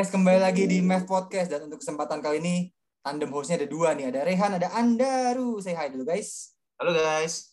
[0.00, 2.72] Guys, kembali lagi di Math Podcast dan untuk kesempatan kali ini
[3.04, 5.60] tandem hostnya ada dua nih, ada Rehan, ada Andaru.
[5.60, 6.56] Say hi dulu guys.
[6.80, 7.52] Halo guys.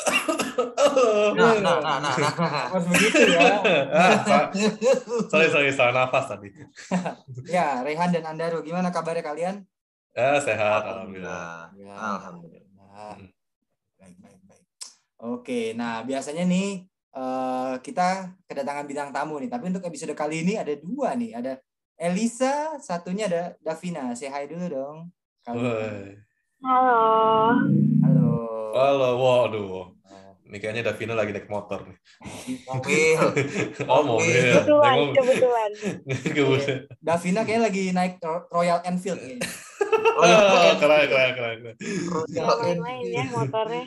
[0.00, 0.32] Halo.
[1.36, 2.64] Nah, nah, nah, nah, nah.
[2.72, 3.60] Harus begitu ya.
[4.00, 4.48] Ah,
[5.28, 6.56] sorry, sorry, salah nafas tadi.
[7.52, 9.60] ya, Rehan dan Andaru, gimana kabarnya kalian?
[10.16, 11.68] Ya, sehat, alhamdulillah.
[11.68, 12.00] Alhamdulillah.
[12.00, 12.64] Ya, Alhamdulillah.
[12.80, 13.16] Nah,
[14.00, 14.64] baik, baik, baik.
[15.20, 20.56] Oke, nah biasanya nih eh, kita kedatangan bintang tamu nih, tapi untuk episode kali ini
[20.56, 21.60] ada dua nih, ada
[21.94, 24.10] Elisa, satunya ada Davina.
[24.18, 24.96] Say hi dulu dong.
[25.46, 26.18] Woi.
[26.58, 26.98] Halo.
[28.02, 28.30] Halo.
[28.74, 29.94] Halo, waduh.
[30.44, 31.98] Ini kayaknya Davina lagi naik motor nih.
[32.66, 33.18] Mobil.
[33.90, 34.34] Oh, mobil.
[34.34, 35.70] Kebetulan, kebetulan.
[36.34, 36.78] Kebetulan.
[36.98, 39.38] Davina kayaknya lagi naik Ro- Royal Enfield nih.
[40.14, 41.56] Ah, keren, keren, keren.
[41.62, 41.76] keren.
[42.06, 43.34] Royal main-main ya Enfield.
[43.34, 43.84] motornya.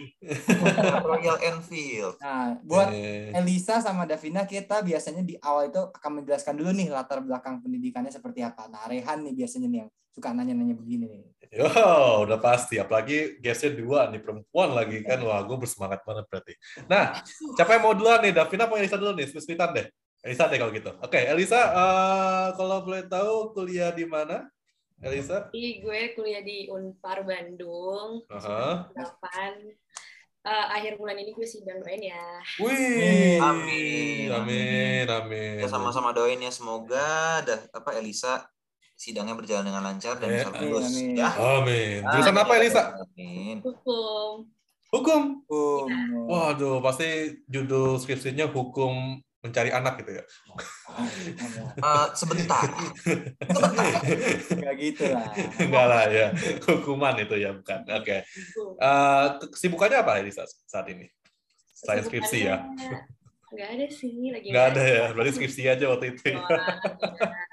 [1.04, 2.16] Royal Enfield.
[2.20, 6.88] Nah, buat Eh, Elisa sama Davina kita biasanya di awal itu akan menjelaskan dulu nih
[6.92, 8.68] latar belakang pendidikannya seperti apa.
[8.68, 11.22] Nah, Rehan nih biasanya nih yang suka nanya-nanya begini nih.
[11.53, 11.70] Yo,
[12.25, 12.81] udah pasti.
[12.81, 15.22] Apalagi guestnya dua nih, perempuan lagi kan.
[15.22, 16.53] Wah, gue bersemangat banget berarti.
[16.90, 17.22] Nah,
[17.56, 18.34] siapa yang mau duluan nih?
[18.34, 19.30] Davina apa Elisa dulu nih?
[19.30, 19.86] Spesifikan deh.
[20.25, 20.92] Elisa deh kalau gitu.
[21.00, 24.50] Oke, Elisa, eh, kalau boleh tahu kuliah di mana?
[25.00, 25.50] Elisa?
[25.50, 28.90] Jadi gue kuliah di Unpar Bandung, Aha.
[28.90, 29.62] 8.
[30.42, 32.23] Eh, akhir bulan ini gue sidang doain ya.
[32.58, 33.36] Wih.
[33.38, 34.31] Amin.
[34.31, 35.59] Amin, amin.
[35.59, 38.48] Kita sama-sama doain ya semoga dah apa Elisa
[38.95, 41.14] sidangnya berjalan dengan lancar dan Eh, bisa amin, lulus amin.
[41.14, 41.30] ya.
[41.36, 42.00] Amin.
[42.02, 42.84] Jurusan apa Elisa?
[42.95, 43.56] Amin.
[43.59, 44.48] Hukum.
[44.88, 45.22] Hukum.
[45.52, 45.88] Um,
[46.25, 47.06] Waduh, pasti
[47.45, 50.23] judul skripsinya hukum mencari anak gitu ya.
[51.78, 52.66] Eh, sebentar.
[54.50, 55.30] Enggak gitu lah.
[55.62, 56.28] Enggak lah ya.
[56.66, 57.86] Hukuman itu ya, bukan.
[58.02, 58.25] Oke.
[58.81, 61.06] Eh, kesibukannya apa Elisa saat ini?
[61.78, 62.66] Selain skripsi ya.
[63.53, 65.06] Enggak ada sih, lagi Enggak ada ya.
[65.14, 66.34] Berarti skripsi aja waktu itu.
[66.34, 66.42] ya.
[66.42, 66.50] Wah,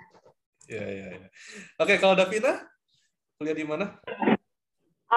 [0.65, 1.29] Iya, iya, iya.
[1.77, 2.65] Oke, kalau Davina
[3.37, 4.01] kuliah di mana?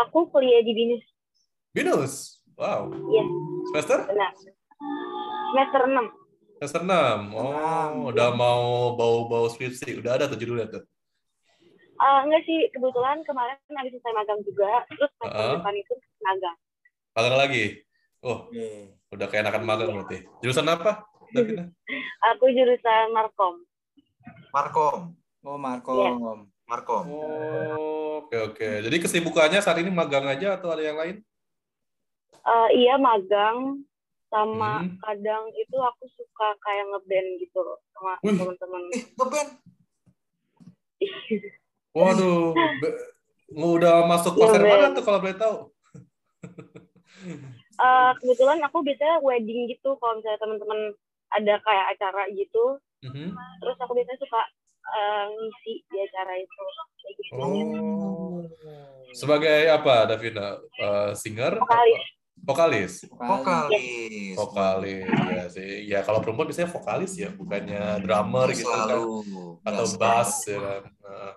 [0.03, 1.03] Aku kuliah di BINUS.
[1.71, 2.13] Binus.
[2.59, 2.91] Wow.
[2.91, 3.23] Iya,
[3.71, 3.99] Semester?
[4.11, 4.31] benar.
[5.47, 6.26] Semester 6.
[6.57, 7.38] Semester 6.
[7.38, 10.01] Oh, udah mau bau-bau skripsi.
[10.01, 10.84] Udah ada tuh judulnya tuh.
[11.97, 14.85] Eh, enggak sih, kebetulan kemarin habis selesai magang juga.
[14.90, 15.53] Terus semester Heeh.
[15.62, 16.57] depan itu magang.
[17.13, 17.66] Magang lagi.
[18.25, 18.97] Oh, Oke.
[19.13, 20.25] udah kayak anak magang berarti.
[20.41, 21.06] Jurusan apa?
[21.29, 21.69] Davina?
[22.34, 23.62] Aku jurusan Markom.
[24.50, 25.13] Markom.
[25.45, 25.94] Oh, Marco.
[25.94, 26.12] Iya.
[26.68, 27.06] Markom.
[27.07, 28.69] Oh, oke oke.
[28.84, 31.22] Jadi kesibukannya saat ini magang aja atau ada yang lain?
[32.34, 33.86] Eh, iya, magang.
[34.27, 34.99] Sama Hmm.
[34.99, 38.81] kadang itu aku suka kayak ngeband gitu loh sama teman-teman.
[38.91, 39.49] Eh, ngeband.
[41.95, 42.97] Waduh, be-
[43.49, 45.57] udah masuk konser mana tuh kalau boleh tahu?
[47.77, 50.97] Eh, kebetulan aku biasanya wedding gitu kalau misalnya teman-teman
[51.29, 53.38] ada kayak acara gitu Mhm.
[53.57, 54.41] terus aku biasanya suka
[54.88, 56.61] eh, ngisi di acara itu
[56.95, 58.41] kayak gitu Oh.
[59.11, 60.57] Sebagai apa, Davina?
[60.73, 61.57] Eh, singer?
[61.57, 62.16] Vokalis.
[62.47, 63.03] Vokalis.
[63.11, 64.35] Vokalis.
[64.39, 65.71] Vokalis ya sih.
[65.83, 68.87] Ya kalau perempuan biasanya vokalis ya, bukannya drummer gitu kan.
[69.67, 70.83] Atau bass ya kan.
[71.03, 71.31] Nah,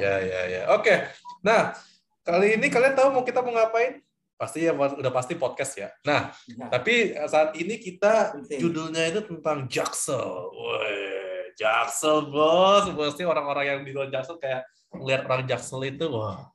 [0.00, 0.62] ya ya ya.
[0.72, 1.04] Oke.
[1.44, 1.76] Nah,
[2.24, 4.00] kali ini kalian tahu mau kita mau ngapain?
[4.40, 5.92] Pasti ya udah pasti podcast ya.
[6.08, 10.48] Nah, Nah, tapi saat ini kita judulnya itu tentang Jaksel.
[10.48, 12.88] Woi, Jaksel bos.
[12.96, 14.64] Pasti orang-orang yang di luar Jaksel kayak
[14.96, 16.48] ngeliat orang Jaksel itu wah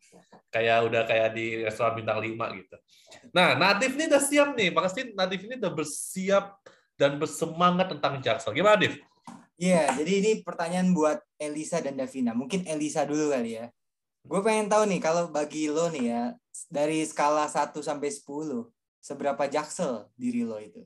[0.53, 2.77] kayak udah kayak di restoran bintang 5 gitu.
[3.33, 4.69] Nah, Nadif ini udah siap nih.
[4.69, 6.61] Pasti Nadif ini udah bersiap
[6.93, 8.53] dan bersemangat tentang Jaksel.
[8.53, 9.01] Gimana, Nadif?
[9.57, 12.37] Iya, jadi ini pertanyaan buat Elisa dan Davina.
[12.37, 13.73] Mungkin Elisa dulu kali ya.
[14.23, 16.21] Gue pengen tahu nih, kalau bagi lo nih ya,
[16.69, 18.69] dari skala 1 sampai 10,
[19.03, 20.79] seberapa jaksel diri lo itu?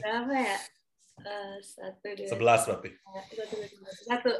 [0.00, 0.56] Berapa ya?
[1.20, 2.90] Eh, satu, dua, 11 berarti.
[2.96, 3.40] satu,
[4.08, 4.30] satu.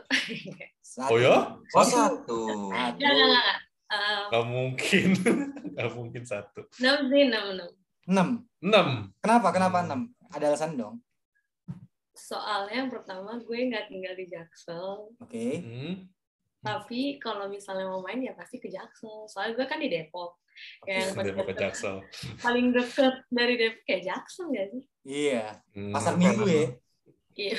[0.80, 1.10] Satu.
[1.12, 1.54] Oh ya?
[1.54, 2.38] Oh, satu.
[2.38, 2.38] Satu.
[2.70, 3.58] Enggak, enggak, enggak.
[3.90, 5.08] Eh, Gak mungkin.
[5.76, 6.60] Gak mungkin satu.
[6.78, 7.68] enam sih, enam, enam.
[8.06, 8.28] Enam.
[8.62, 9.22] 6.
[9.22, 9.48] Kenapa?
[9.50, 10.00] Kenapa enam?
[10.30, 10.96] Ada alasan dong.
[12.12, 15.46] Soalnya yang pertama gue nggak tinggal di Jaksel, Oke.
[15.56, 15.94] Hmm.
[16.60, 19.24] tapi kalau misalnya mau main ya pasti ke Jaksel.
[19.26, 20.36] Soalnya gue kan di Depok.
[20.80, 21.96] Kayak yang Depok ke paling Jaksel.
[22.40, 24.82] paling deket dari Depok kayak Jaksel nggak sih?
[25.04, 25.44] Iya.
[25.72, 25.92] Hmm.
[25.92, 26.66] Pasar Minggu ya.
[27.36, 27.54] Iya.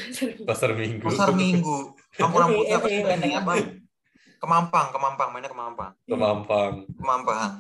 [0.46, 1.06] Pasar Minggu.
[1.06, 1.78] Pasar Minggu.
[2.20, 3.52] Kampung rambutnya apa sih Eh, eh, benteng apa?
[4.38, 5.92] Kemampang, Kemampang, mainnya Kemampang.
[6.02, 6.74] Ke Mampang.
[6.98, 7.52] Kemampang.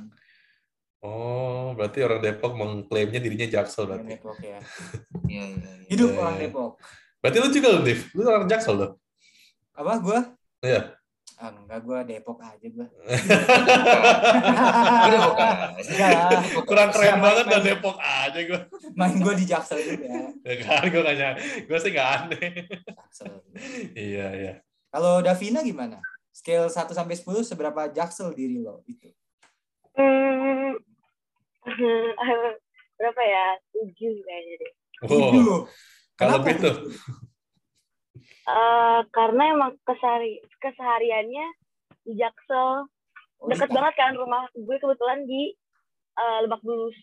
[1.01, 4.13] Oh, berarti orang Depok mengklaimnya dirinya Jaksel Orang berarti.
[4.17, 4.59] Depok ya.
[5.31, 5.87] Iya, iya, iya.
[5.87, 6.41] Hidup Iya, orang iya.
[6.45, 6.71] Depok.
[7.21, 7.99] Berarti lu juga lu, Div?
[8.11, 8.91] Lu orang Jaksel loh?
[9.71, 10.19] Apa gua?
[10.59, 10.81] Iya.
[11.41, 12.85] Ah, enggak, gue Depok aja gue.
[15.81, 16.41] Enggak lah.
[16.61, 18.59] Kurang keren banget dan Depok aja gue.
[18.93, 20.05] Main gue di Jaksel juga.
[20.45, 22.49] Ya kan, gue gak nyang- gue sih gak aneh.
[22.85, 23.33] Jaksel.
[23.97, 24.53] Iya, iya.
[24.87, 25.97] Kalau Davina gimana?
[26.29, 29.09] Scale 1 sampai 10 seberapa Jaksel diri lo itu?
[29.97, 30.77] Hmm,
[33.01, 33.45] berapa ya?
[33.71, 34.71] Tujuh kayaknya deh.
[35.01, 35.57] Wow, Tujuh.
[36.13, 36.77] kalau Kenapa
[38.51, 41.47] Eh, karena emang kesehari kesehariannya
[42.03, 42.83] di Jaksel
[43.39, 45.55] Oh, deket di- banget kan rumah gue kebetulan di
[46.13, 46.97] eh, Lebak Bulus.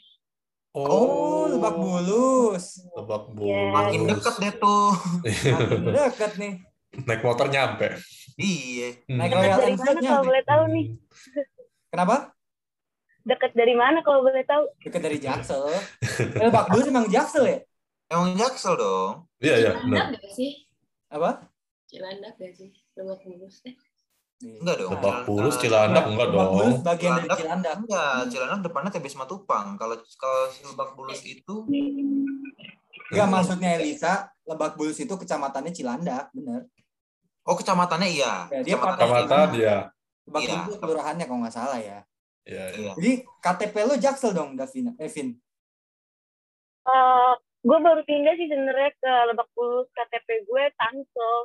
[0.71, 2.85] Oh, Lebak Bulus.
[2.93, 3.59] Lebak Iya.
[3.65, 3.75] Bulus.
[3.75, 4.93] Makin deket deh tuh.
[5.25, 6.53] Makin dekat nih.
[7.01, 7.97] Naik motor nyampe.
[8.37, 8.89] Iya.
[9.05, 9.17] Hmm.
[9.17, 10.29] Naik Deket Royal dari Enfield mana kalau nyampe.
[10.29, 10.87] boleh tahu nih?
[11.91, 12.17] Kenapa?
[13.25, 14.65] Deket dari mana kalau boleh tahu?
[14.79, 15.63] Dekat dari Jaksel.
[15.65, 15.81] Eh,
[16.45, 17.59] Lebak Bulus emang Jaksel ya?
[18.09, 19.27] Emang jaksel dong.
[19.37, 20.33] Iya, iya, Cilandak benar.
[20.33, 20.68] sih?
[21.09, 21.31] Apa?
[21.89, 22.71] Cilandak gak sih?
[22.97, 23.75] Lebak Bulus eh.
[24.39, 24.91] Enggak dong.
[24.95, 25.27] Lebak Cilandak.
[25.27, 26.85] Bulus, Cilandak enggak Lebak Bulus dong.
[26.85, 27.39] bagian dari Cilandak.
[27.41, 27.75] Cilandak.
[27.81, 29.67] Enggak, Cilandak depannya TB Matupang.
[29.81, 30.41] Kalau kalau
[30.73, 31.55] Lebak Bulus itu
[33.09, 34.13] Enggak maksudnya Elisa,
[34.45, 36.69] Lebak Bulus itu kecamatannya Cilandak, bener.
[37.49, 38.45] Oh, kecamatannya iya.
[38.53, 39.65] Ya, dia Kecamatan Kecamatan iya.
[39.65, 39.79] ya.
[40.29, 40.57] Lebak Iya.
[40.69, 41.99] Bulus kelurahannya kalau nggak salah ya.
[42.45, 42.77] Iya, iya.
[42.77, 42.93] Iya.
[43.01, 45.33] Jadi KTP lo Jaksel dong, Davina, Evin.
[46.89, 51.37] Eh, gue baru pindah sih sebenarnya ke Lebak Bulus KTP gue Tangsel.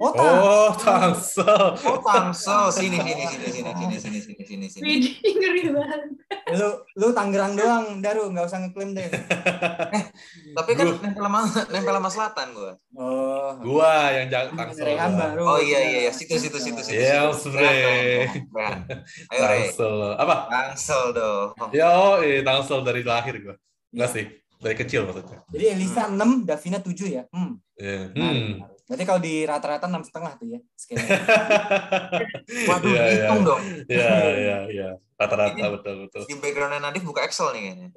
[0.00, 0.32] Oh, tak.
[0.32, 1.64] Oh, Tangsel.
[1.84, 2.72] Oh, Tangsel.
[2.72, 4.80] Sini sini sini sini sini sini sini sini sini.
[4.80, 6.00] Widih, ngeri banget.
[6.56, 9.04] Lu lu Tangerang doang, Daru, nggak usah ngeklaim deh.
[10.56, 12.72] Tapi kan Gua- nempel sama nempel sama selatan gua.
[12.96, 13.52] Oh.
[13.60, 14.88] Gua yang jaga Tangsel.
[14.96, 15.42] Baru.
[15.44, 16.96] Oh iya iya iya, situ situ situ situ.
[16.96, 17.28] Iya.
[19.36, 19.68] Ayo Re.
[19.68, 20.16] Tangsel.
[20.16, 20.48] Apa?
[20.48, 21.52] Tangsel dong.
[21.76, 23.52] Yo, eh, Tangsel dari lahir gua.
[23.92, 24.24] Enggak sih,
[24.60, 25.40] dari kecil maksudnya.
[25.48, 27.24] Jadi Elisa 6, Davina 7 ya.
[27.32, 27.56] Hmm.
[27.80, 28.12] Iya.
[28.12, 28.52] menarik, Hmm.
[28.60, 28.78] menarik.
[28.84, 30.60] Berarti kalau di rata-rata enam setengah tuh ya.
[30.76, 31.00] skala.
[32.68, 33.12] Waduh, Iya, iya.
[33.14, 33.62] hitung dong.
[33.86, 34.88] Iya, iya, iya.
[35.16, 36.22] Rata-rata betul betul.
[36.26, 37.88] Di backgroundnya Nadif buka Excel nih kayaknya.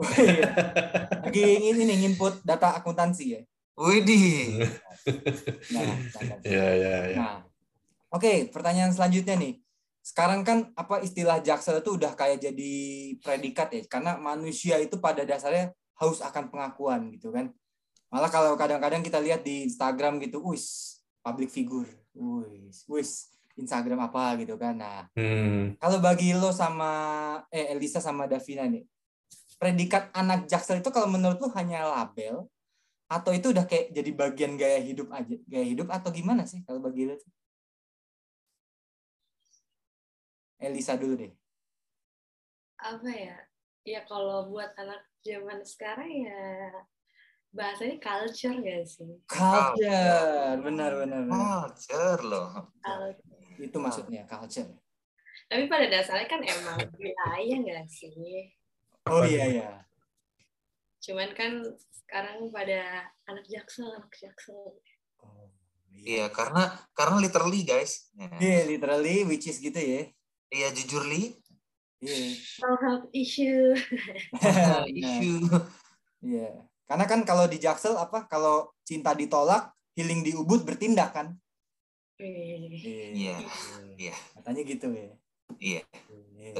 [1.27, 3.41] Lagi ingin ini input data akuntansi ya.
[3.73, 4.69] Widih.
[5.73, 7.17] Nah, nah, Iya, iya, iya.
[7.17, 7.37] Nah,
[8.13, 9.59] oke, pertanyaan selanjutnya nih.
[10.05, 12.73] Sekarang kan apa istilah jaksel itu udah kayak jadi
[13.17, 15.73] predikat ya, karena manusia itu pada dasarnya
[16.03, 17.47] haus akan pengakuan gitu kan.
[18.11, 23.09] Malah kalau kadang-kadang kita lihat di Instagram gitu, wis public figure, wis, wis
[23.55, 24.75] Instagram apa gitu kan.
[24.77, 25.79] Nah, Hmm.
[25.79, 26.91] kalau bagi lo sama
[27.49, 28.85] eh Elisa sama Davina nih,
[29.57, 32.45] predikat anak jaksel itu kalau menurut lo hanya label
[33.07, 36.81] atau itu udah kayak jadi bagian gaya hidup aja, gaya hidup atau gimana sih kalau
[36.81, 37.15] bagi lo?
[37.17, 37.31] tuh?
[40.63, 41.33] Elisa dulu deh.
[42.79, 43.37] Apa ya?
[43.83, 46.43] Ya kalau buat anak zaman sekarang ya
[47.55, 49.13] bahasanya culture gak sih?
[49.25, 51.21] Culture, benar benar.
[51.23, 51.71] benar.
[51.71, 52.51] Culture loh.
[52.83, 53.57] Culture.
[53.57, 54.67] Itu maksudnya culture.
[55.47, 58.51] Tapi pada dasarnya kan emang wilayah gak sih?
[59.07, 59.71] Oh iya iya.
[61.03, 64.79] Cuman kan sekarang pada anak jaksel, anak jaksel.
[65.19, 65.51] Oh,
[65.93, 68.11] Iya, karena karena literally guys.
[68.17, 68.27] Ya.
[68.39, 70.09] Iya, literally which is gitu ya.
[70.49, 71.37] Iya, jujur li.
[72.03, 72.35] Iya.
[72.35, 73.71] Self help issue.
[74.35, 75.47] Nah, Issue.
[76.19, 76.67] Iya.
[76.83, 81.27] Karena kan kalau di Jaksel apa kalau cinta ditolak, healing di Ubud bertindak kan?
[82.19, 83.39] Iya.
[83.95, 84.15] Iya.
[84.35, 85.11] Katanya gitu ya.
[85.63, 85.81] Iya.
[86.11, 86.51] Iya.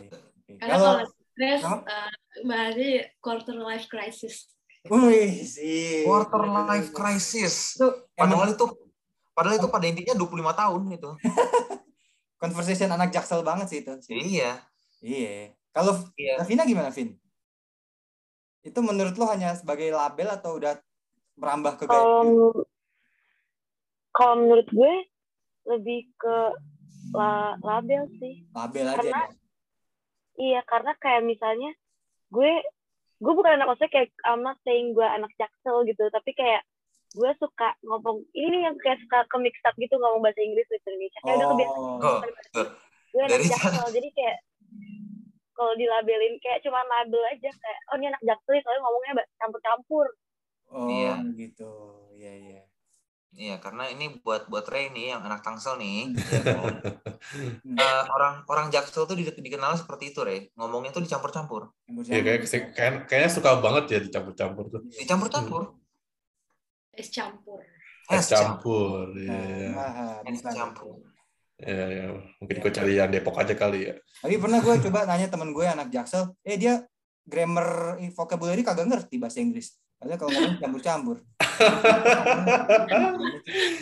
[0.60, 2.12] Karena Kalau kalau stres, uh,
[2.48, 4.48] bahasanya quarter life crisis.
[4.88, 6.08] wih sih.
[6.08, 7.76] Quarter life crisis.
[7.76, 8.66] Itu Padahal emang itu
[9.34, 11.12] padahal itu pada intinya 25 tahun itu.
[12.44, 13.92] conversation anak Jaksel banget sih itu.
[14.12, 14.60] Iya.
[15.04, 15.52] Iya.
[15.70, 16.40] Kalau Iya.
[16.40, 17.20] Davina gimana, Vin?
[18.64, 20.80] Itu menurut lo hanya sebagai label atau udah
[21.36, 22.00] merambah ke gaya?
[22.00, 22.56] Kalau
[24.14, 24.94] kalau menurut gue
[25.68, 26.36] lebih ke
[27.12, 28.48] la- label sih.
[28.50, 29.36] label aja karena- ya?
[30.34, 31.72] Iya, karena kayak misalnya
[32.32, 32.52] gue
[33.20, 36.64] gue bukan anak maksudnya kayak I'm not saying gue anak jaksel gitu, tapi kayak
[37.14, 40.66] gue suka ngomong ini nih yang kayak suka ke mix up gitu ngomong bahasa Inggris
[40.66, 41.20] bahasa Indonesia.
[41.22, 42.20] Kayak udah kebiasaan Oh, Oh,
[43.12, 44.38] gue anak Dari jaksel jadi kayak
[45.54, 50.08] kalau dilabelin kayak cuma label aja kayak oh ini anak jaksel nih, soalnya ngomongnya campur-campur.
[50.68, 51.16] oh Iya.
[51.34, 51.72] gitu.
[52.14, 52.62] Iya, iya.
[53.34, 56.10] Iya, karena ini buat buat Ray nih yang anak Tangsel nih.
[57.24, 57.80] Hmm.
[57.80, 60.52] Eh, orang orang Jaksel tuh di- dikenal seperti itu, Ray.
[60.54, 61.72] Ngomongnya tuh dicampur-campur.
[61.88, 62.40] Iya, kayak,
[62.76, 64.82] kayak, kayaknya suka banget ya dicampur-campur tuh.
[64.92, 65.80] Dicampur-campur.
[66.92, 67.64] Es campur.
[68.12, 69.16] Es Es campur.
[69.16, 69.70] Iya, iya.
[69.74, 71.00] Ah, Es campur.
[71.64, 72.06] Iya, iya.
[72.44, 73.96] Mungkin gue cari yang Depok aja kali ya.
[74.20, 76.84] Tapi pernah gue coba nanya temen gue anak Jaksel, eh dia
[77.24, 79.80] grammar vocabulary kagak ngerti bahasa Inggris.
[79.96, 81.18] Padahal kalau ngomong campur-campur.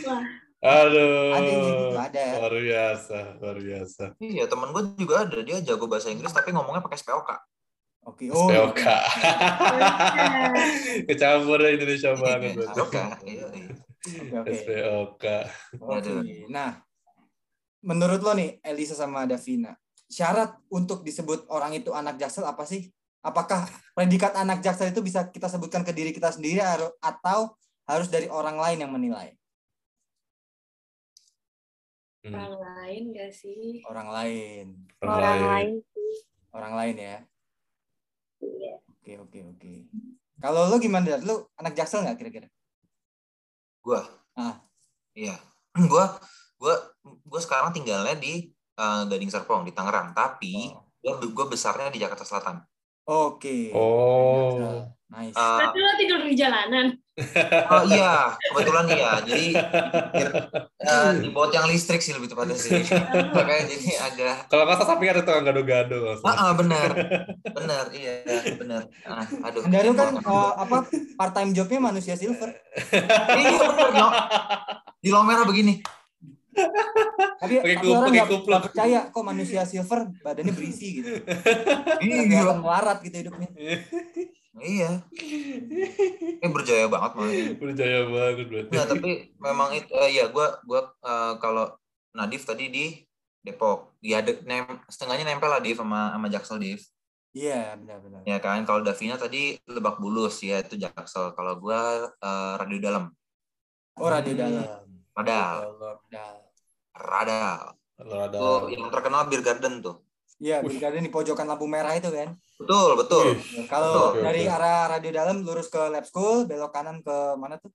[0.06, 0.22] Wah,
[0.62, 1.34] Aduh.
[1.34, 2.26] Ada yang gitu, ada.
[2.38, 4.04] Luar biasa, luar biasa.
[4.22, 5.42] Iya, temen gue juga ada.
[5.42, 7.30] Dia jago bahasa Inggris tapi ngomongnya pakai SPOK.
[8.06, 8.30] Oke.
[8.30, 8.46] Oh.
[8.46, 8.78] SPOK.
[11.10, 12.62] Kecampur Indonesia banget.
[12.62, 12.94] SPOK.
[13.26, 13.74] Iya, iya.
[14.06, 14.54] Oke, oke.
[14.54, 15.26] SPOK.
[15.82, 15.98] Oke.
[15.98, 16.22] Aduh.
[16.54, 16.78] Nah,
[17.82, 19.74] menurut lo nih, Elisa sama Davina,
[20.10, 22.90] syarat untuk disebut orang itu anak jaksel apa sih?
[23.22, 26.62] Apakah predikat anak jaksel itu bisa kita sebutkan ke diri kita sendiri
[26.98, 27.54] atau
[27.86, 29.38] harus dari orang lain yang menilai?
[32.22, 33.82] Hmm, Orang lain gak sih?
[33.90, 34.66] Orang lain.
[35.02, 35.42] orang Orang lain.
[35.50, 36.14] lain sih.
[36.54, 37.18] Orang lain ya.
[38.42, 38.74] Iya.
[38.94, 39.72] Oke, oke, oke.
[40.38, 41.18] Kalau lo gimana?
[41.22, 42.48] Lo anak jaksel nggak kira-kira?
[43.82, 44.06] Gua.
[44.38, 44.62] Ah.
[45.18, 45.34] Iya.
[45.92, 46.18] Gua
[46.62, 46.78] gua
[47.26, 50.70] gua sekarang tinggalnya di eh, Gading Serpong di Tangerang, tapi
[51.02, 51.18] Oh.
[51.18, 52.62] gua gua besarnya di Jakarta Selatan.
[53.10, 53.74] Oke.
[53.74, 54.86] Oh.
[55.12, 55.36] Nice.
[55.36, 56.88] Berarti lo tidur di jalanan.
[57.76, 59.12] oh iya, kebetulan iya.
[59.20, 59.48] Jadi
[60.80, 62.80] eh, di bawah yang listrik sih lebih tepatnya sih.
[63.36, 65.98] Makanya jadi agak Kalau nggak salah samping ada tukang gado-gado.
[66.00, 66.32] nggak salah.
[66.32, 66.90] Ah, ah, benar.
[67.44, 68.24] Benar, iya,
[68.56, 68.82] benar.
[69.04, 69.68] Ah, aduh.
[69.68, 70.78] Daru kan eh, apa
[71.20, 72.48] part time jobnya manusia silver.
[73.36, 74.12] Iya, benar.
[75.04, 75.84] Di Lomera begini.
[76.52, 81.10] Tapi, Pakai tapi kup- orang nggak percaya kok manusia silver badannya berisi gitu.
[82.04, 82.54] Iya.
[82.54, 83.50] Melarat gitu hidupnya.
[84.52, 85.00] Iya.
[85.16, 87.34] Ini berjaya banget malah.
[87.56, 88.72] Berjaya banget berarti.
[88.76, 91.72] Nah, tapi memang itu eh, ya gua gua eh, kalau
[92.12, 92.86] Nadif tadi di
[93.40, 93.96] Depok.
[94.04, 96.84] Ya de- nem, setengahnya nempel lah Div sama sama Jaksel Div.
[97.32, 98.28] Iya benar-benar.
[98.28, 101.32] Ya kan kalau Davina tadi Lebak Bulus ya itu Jaksel.
[101.32, 103.08] Kalau gua eh, Radio Dalam.
[103.96, 104.84] Oh radio dalam.
[105.12, 105.58] Radal.
[107.02, 107.74] Radal.
[107.98, 108.40] Radal.
[108.42, 110.02] Tuh yang terkenal Beer Garden tuh.
[110.42, 110.66] Iya.
[110.66, 112.34] Beer di pojokan lampu merah itu kan.
[112.58, 113.26] Betul, betul.
[113.70, 117.70] Kalau dari arah radio dalam lurus ke lab school, belok kanan ke mana tuh?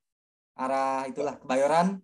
[0.57, 2.01] Arah itulah Kebayoran,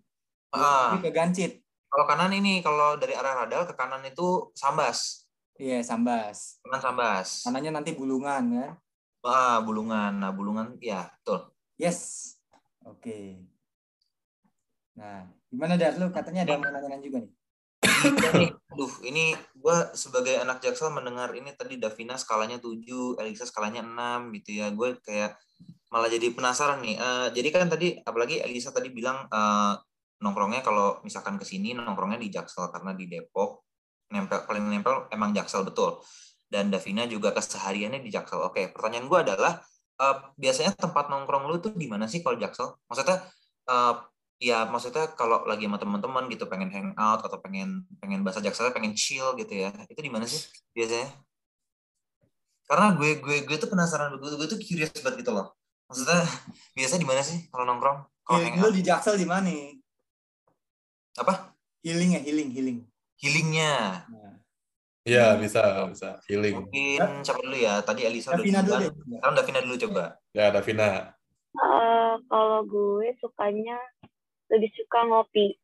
[0.52, 1.64] Ah, ke Gancit.
[1.88, 5.25] kalau kanan ini kalau dari arah Radal ke kanan itu Sambas.
[5.57, 6.61] Iya, Sambas.
[6.61, 7.29] Kanan Sambas.
[7.49, 8.71] Kanannya nanti Bulungan kan.
[9.25, 10.21] Ah, Bulungan.
[10.21, 11.49] Nah, Bulungan ya, betul.
[11.81, 12.35] Yes.
[12.85, 13.41] Oke.
[14.96, 15.96] Nah, gimana Dar?
[15.96, 17.32] Lu katanya ada nanya juga nih.
[18.72, 24.34] Aduh, ini gua sebagai anak Jaksel mendengar ini tadi Davina skalanya 7, Elisa skalanya 6
[24.38, 24.70] gitu ya.
[24.70, 25.38] Gue kayak
[25.90, 26.96] malah jadi penasaran nih.
[26.99, 29.75] Eh, jadi kan tadi apalagi Elisa tadi bilang eh,
[30.22, 33.66] nongkrongnya kalau misalkan ke sini nongkrongnya di Jaksel karena di Depok
[34.12, 36.00] nempel paling nempel emang Jaksel betul.
[36.46, 38.40] Dan Davina juga kesehariannya di Jaksel.
[38.44, 39.52] Oke, pertanyaan gue adalah
[40.00, 42.72] eh, biasanya tempat nongkrong lu tuh di mana sih kalau Jaksel?
[42.88, 43.18] Maksudnya
[43.68, 43.94] eh,
[44.42, 48.99] ya maksudnya kalau lagi sama teman-teman gitu pengen hangout atau pengen pengen bahasa Jaksel pengen
[48.99, 49.70] chill gitu ya.
[49.87, 50.42] Itu di mana sih
[50.75, 51.14] biasanya?
[52.66, 55.54] Karena gue gue gue tuh penasaran gue, gue tuh curious banget gitu loh.
[55.87, 56.26] Maksudnya
[56.75, 58.02] biasa di mana sih kalau nongkrong?
[58.26, 59.50] Kalau Healing lu hangout di Jaksel di mana?
[61.12, 61.54] apa?
[61.87, 62.78] Healing ya, healing, healing.
[63.20, 64.06] Healingnya.
[64.08, 64.32] Nah,
[65.02, 66.22] Iya, bisa, bisa.
[66.30, 66.62] Healing.
[66.62, 67.82] Mungkin siapa dulu ya?
[67.82, 68.87] Tadi Elisa udah Davina dulu.
[69.18, 70.04] Sekarang Davina dulu coba.
[70.30, 71.11] Ya, Davina.
[71.52, 73.76] Eh, kalau gue sukanya
[74.52, 75.56] lebih suka ngopi.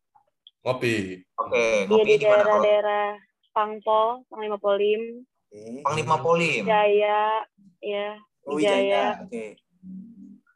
[0.65, 0.95] Ngopi.
[1.39, 2.47] Oke, Dia ngopi di di mana kok?
[2.59, 3.07] daerah-daerah
[3.53, 5.03] Pangpol, Panglima Polim,
[5.49, 5.81] Oke.
[5.83, 6.63] Panglima Polim.
[6.65, 7.45] Jaya,
[7.79, 8.09] ya,
[8.45, 8.81] Oh, Wijaya.
[8.81, 9.03] Wijaya.
[9.23, 9.45] Oke.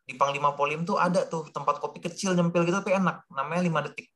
[0.03, 3.25] Di Panglima Polim tuh ada tuh tempat kopi kecil nyempil gitu tapi enak.
[3.29, 4.09] Namanya 5 detik.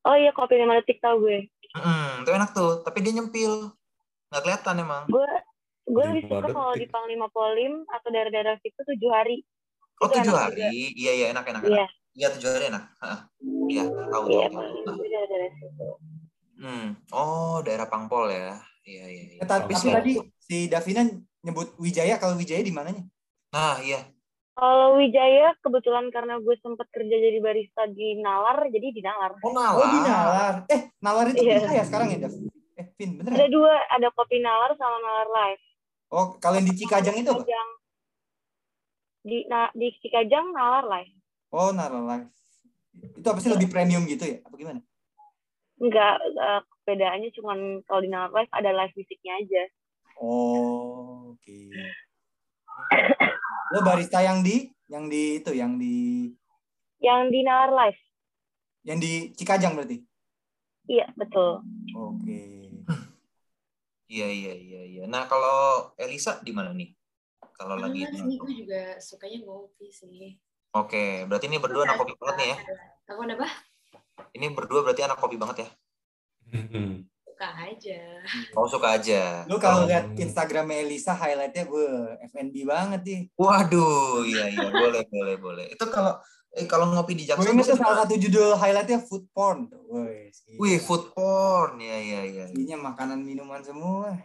[0.00, 1.44] Oh iya, kopi lima detik tau gue.
[1.76, 2.80] Hmm, itu enak tuh.
[2.80, 3.68] Tapi dia nyempil.
[4.32, 5.04] Nggak kelihatan emang.
[5.12, 5.28] Gue
[5.84, 9.44] gue lebih Lima suka kalau di Panglima Polim atau daerah-daerah situ tujuh hari.
[10.00, 10.72] Oh, Itu tujuh hari.
[10.96, 11.76] Iya, iya, enak, enak, Iya, enak.
[11.76, 11.86] Iya,
[12.28, 12.84] tujuh hari enak.
[13.00, 13.18] Heeh.
[13.70, 14.98] Iya, tahu, iya, tahu.
[16.60, 16.86] Hmm.
[17.08, 18.60] Oh, daerah Pangpol ya.
[18.84, 19.40] Iya, iya, iya.
[19.40, 21.06] Eh, tapi Tapi tadi si Davina
[21.40, 23.00] nyebut Wijaya, kalau Wijaya di mananya?
[23.50, 24.04] Nah, iya.
[24.52, 29.40] Kalau Wijaya kebetulan karena gue sempat kerja jadi barista di Nalar, jadi di Nalar.
[29.40, 30.04] Oh, Oh, di Nalar.
[30.04, 30.54] Nalar.
[30.68, 31.64] Eh, Nalar itu Iya.
[31.64, 32.34] bisa ya sekarang ya, Dav?
[32.76, 33.48] Eh, Vin, bener Ada ya?
[33.48, 35.64] dua, ada kopi Nalar sama Nalar Live.
[36.10, 37.40] Oh, kalau yang di Cikajang itu apa?
[37.40, 37.68] Cikajang.
[39.20, 41.14] Di na, di Cikajang Nalar Live.
[41.50, 42.30] Oh, Nalar Live.
[43.18, 44.38] Itu apa sih lebih premium gitu ya?
[44.46, 44.80] Apa gimana?
[45.82, 47.58] Enggak, eh, perbedaannya cuma
[47.90, 49.62] kalau di Nalar Live ada live musiknya aja.
[50.22, 51.60] Oh, oke.
[53.74, 56.30] Lo barista yang di yang di itu, yang di
[57.00, 58.00] Yang di Nalar Live.
[58.80, 60.00] yang di Cikajang berarti.
[60.88, 61.60] Iya, betul.
[61.92, 62.40] Oke.
[64.10, 65.04] Iya, iya, iya, iya.
[65.06, 66.90] Nah, kalau Elisa di mana nih?
[67.54, 70.40] Kalau lagi gue juga sukanya ngopi sih.
[70.70, 72.56] Oke, berarti ini berdua anak kopi banget nih ya.
[73.10, 73.48] Aku apa?
[74.36, 75.68] Ini berdua berarti anak kopi banget ya.
[77.26, 78.00] Suka aja.
[78.54, 79.48] Oh, suka aja.
[79.50, 81.88] Lo kalau lihat Instagramnya Elisa highlightnya gue
[82.30, 83.20] FNB banget nih.
[83.34, 85.66] Waduh, iya iya boleh boleh boleh.
[85.74, 89.70] Itu kalau Eh kalau ngopi di Jaksel inget tuh salah satu judul highlightnya food porn.
[89.86, 91.78] Wih, Wih, food porn.
[91.78, 92.44] Iya, iya, iya.
[92.50, 94.18] Isinya makanan minuman semua.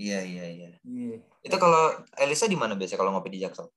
[0.00, 0.70] Iya, iya, iya.
[0.80, 1.20] Iya.
[1.44, 3.68] Itu kalau Elisa di mana biasanya kalau ngopi di Jaksel?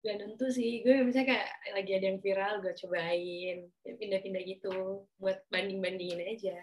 [0.00, 3.58] Gak tentu sih, gue misalnya kayak lagi ada yang viral, gue cobain.
[3.84, 6.56] Ya, Pindah-pindah gitu, buat banding-bandingin aja.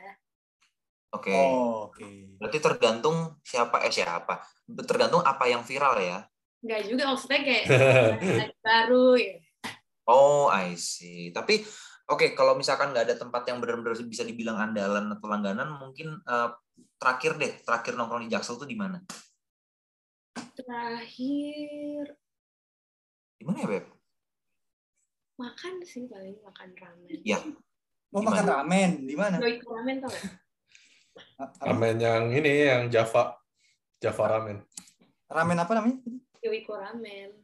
[1.14, 1.32] Oke.
[1.32, 2.04] Oh, oke.
[2.42, 4.42] Berarti tergantung siapa eh siapa.
[4.66, 6.20] Tergantung apa yang viral ya.
[6.66, 7.66] Nggak juga, maksudnya kayak
[8.66, 9.08] baru.
[9.16, 9.38] Ya.
[10.10, 11.30] Oh, I see.
[11.30, 11.64] Tapi
[12.10, 16.50] oke, kalau misalkan nggak ada tempat yang benar-benar bisa dibilang andalan atau langganan, mungkin eh,
[16.98, 19.00] terakhir deh, terakhir nongkrong di Jaksel tuh di mana?
[20.58, 22.18] Terakhir,
[23.38, 23.86] Di mana ya, Beb?
[25.38, 27.06] makan sih paling, makan ramen.
[27.22, 27.38] Ya.
[28.10, 28.42] Mau Gimana?
[28.42, 29.38] makan ramen di mana?
[29.38, 30.24] Yoiku ramen tau gak?
[31.62, 33.38] Ramen yang ini yang Java.
[34.02, 34.58] Java ramen.
[35.30, 36.02] Ramen apa namanya?
[36.42, 37.38] Yoiku ramen.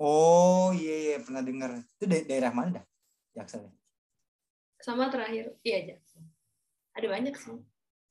[0.00, 1.84] Oh, iya iya pernah dengar.
[1.94, 2.84] Itu da- daerah mana dah?
[3.36, 3.68] Jaksel.
[3.68, 3.72] ya?
[4.80, 5.96] Sama terakhir, iya aja.
[6.96, 7.60] Ada banyak sih.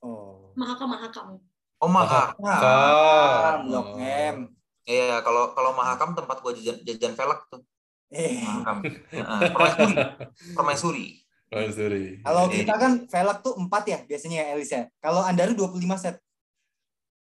[0.05, 0.53] Oh.
[0.53, 1.27] Mahakam, mahakam.
[1.81, 2.37] Oh, Mahakam.
[2.45, 3.99] Ah, Blok Oh.
[3.99, 4.52] M.
[4.83, 7.61] Iya, kalau kalau Mahakam tempat gua jajan, jajan velg tuh.
[8.09, 8.77] Eh, Mahakam.
[8.83, 9.39] Heeh,
[10.55, 11.05] Permaisuri.
[11.47, 12.05] Permaisuri.
[12.19, 12.55] Kalau Iya.
[12.59, 14.79] kita kan velg tuh 4 ya biasanya ya Elisa.
[14.99, 16.19] Kalau Andaru 25 set.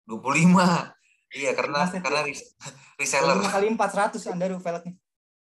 [0.05, 0.93] 25.
[1.33, 2.29] Iya, karena Maset, karena ya?
[2.29, 2.53] res-
[2.99, 4.93] reseller, 25 kali 400 Andaru velgnya.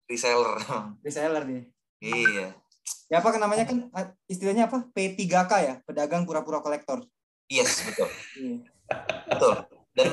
[0.07, 0.55] reseller.
[1.01, 1.63] Reseller dia.
[1.99, 2.47] Iya.
[3.07, 4.87] Ya apa namanya kan ah, istilahnya apa?
[4.89, 7.03] P3K ya, pedagang pura-pura kolektor.
[7.47, 8.07] Yes, betul.
[8.35, 8.57] Iya.
[9.27, 9.51] Betul.
[9.91, 10.07] Dan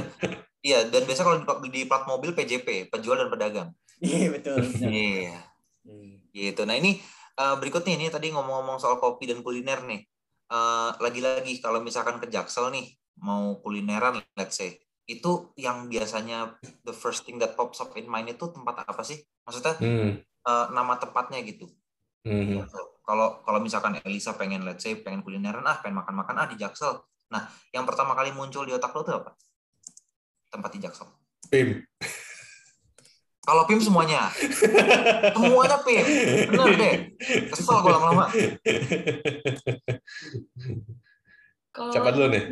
[0.63, 3.69] iya, dan biasa kalau di, di plat mobil PJP, penjual dan pedagang.
[3.99, 4.59] Iya betul.
[4.83, 5.39] Iya.
[5.89, 6.21] Iya.
[6.53, 6.69] Gitu.
[6.69, 7.01] Nah, ini
[7.41, 10.05] eh, berikutnya ini tadi ngomong-ngomong soal kopi dan kuliner nih.
[10.53, 12.93] Eh, lagi-lagi kalau misalkan ke Jaksel nih,
[13.25, 14.77] mau kulineran let's say,
[15.09, 19.25] itu yang biasanya the first thing that pops up in mind itu tempat apa sih?
[19.49, 20.21] Maksudnya Hmm.
[20.21, 21.73] eh, nama tempatnya gitu.
[22.29, 22.69] Hmm.
[23.09, 27.01] Kalau kalau misalkan Elisa pengen let's say pengen kulineran ah pengen makan-makan ah di Jaksel.
[27.33, 29.33] Nah, yang pertama kali muncul di otak lo tuh apa?
[30.49, 31.09] Tempat di Jaksel.
[31.49, 31.85] Pim.
[33.41, 34.29] Kalau PIM semuanya.
[35.33, 36.05] Semuanya PIM.
[36.53, 36.95] Bener deh.
[37.49, 38.29] Kesel gue lama-lama.
[41.73, 42.43] Kalau Siapa dulu nih?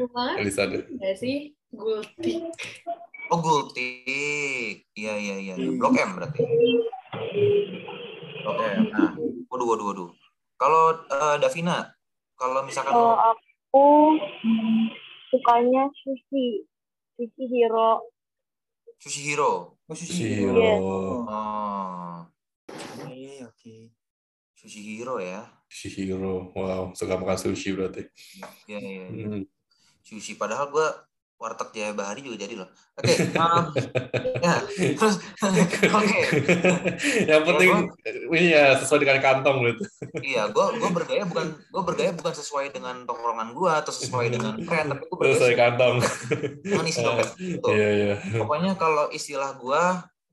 [0.41, 0.85] Elisa dulu.
[0.97, 1.37] nggak sih?
[1.75, 2.41] Gultik.
[3.29, 4.87] Oh, Gultik.
[4.95, 5.55] Iya, iya, iya.
[5.59, 6.41] Blok M berarti.
[8.41, 8.83] Blok M.
[8.89, 9.13] Nah,
[9.51, 10.11] waduh, waduh, waduh.
[10.57, 11.91] Kalau eh, Davina,
[12.39, 13.85] kalau misalkan Kalau lo- aku
[15.29, 16.65] sukanya sushi,
[17.17, 18.05] sushi hero.
[18.97, 19.77] Sushi Hero.
[19.89, 20.25] Oh, sushi.
[20.41, 20.65] Hero.
[20.81, 22.27] Oh,
[23.05, 23.75] Oke, oke.
[24.57, 25.45] Sushi Hero ya.
[25.69, 26.53] Si Hero.
[26.57, 28.09] Wow, suka makan sushi berarti.
[28.69, 29.05] Iya, iya.
[29.13, 29.27] iya.
[29.29, 29.45] Hmm.
[30.01, 30.41] Sushi.
[30.41, 30.89] Padahal gue
[31.37, 32.69] warteg Jaya Bahari juga jadi loh.
[32.97, 33.13] Oke.
[33.37, 33.65] um,
[34.45, 34.57] ya,
[34.97, 35.17] terus
[35.93, 36.19] oke.
[37.29, 37.71] Yang penting
[38.33, 39.85] ini ya sesuai dengan kantong gitu.
[40.25, 44.57] Iya, gue gue bergaya bukan gue bergaya bukan sesuai dengan tongkrongan gue atau sesuai dengan
[44.65, 45.95] tren, tapi gue bergaya Sesuai kantong.
[46.65, 47.29] dengan isi dompet.
[47.37, 47.71] Betul.
[47.77, 48.15] Iya, iya.
[48.41, 49.83] Pokoknya kalau istilah gue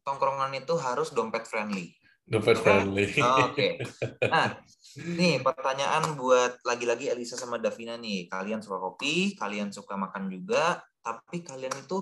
[0.07, 1.91] tongkrongan itu harus dompet friendly.
[2.23, 3.11] Dompet friendly.
[3.19, 3.67] Oke.
[4.33, 4.55] Nah,
[4.97, 8.31] nih pertanyaan buat lagi-lagi Elisa sama Davina nih.
[8.31, 11.99] Kalian suka kopi, kalian suka makan juga, tapi kalian itu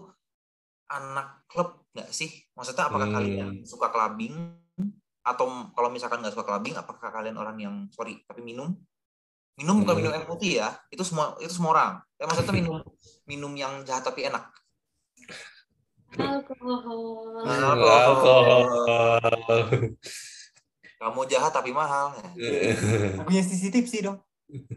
[0.87, 2.29] anak klub nggak sih?
[2.53, 3.15] Maksudnya apakah Hmm.
[3.17, 4.35] kalian suka clubbing
[5.21, 8.77] atau kalau misalkan nggak suka clubbing, apakah kalian orang yang sorry tapi minum?
[9.57, 10.01] Minum bukan Hmm.
[10.05, 11.91] minum air putih ya, itu semua itu semua orang.
[12.15, 12.77] Ya, maksudnya minum
[13.29, 14.47] minum yang jahat tapi enak.
[16.11, 17.47] Alkohol.
[17.47, 18.61] Alkohol.
[21.01, 22.13] Kamu jahat tapi mahal.
[23.25, 24.19] Punya sisi tipsi dong.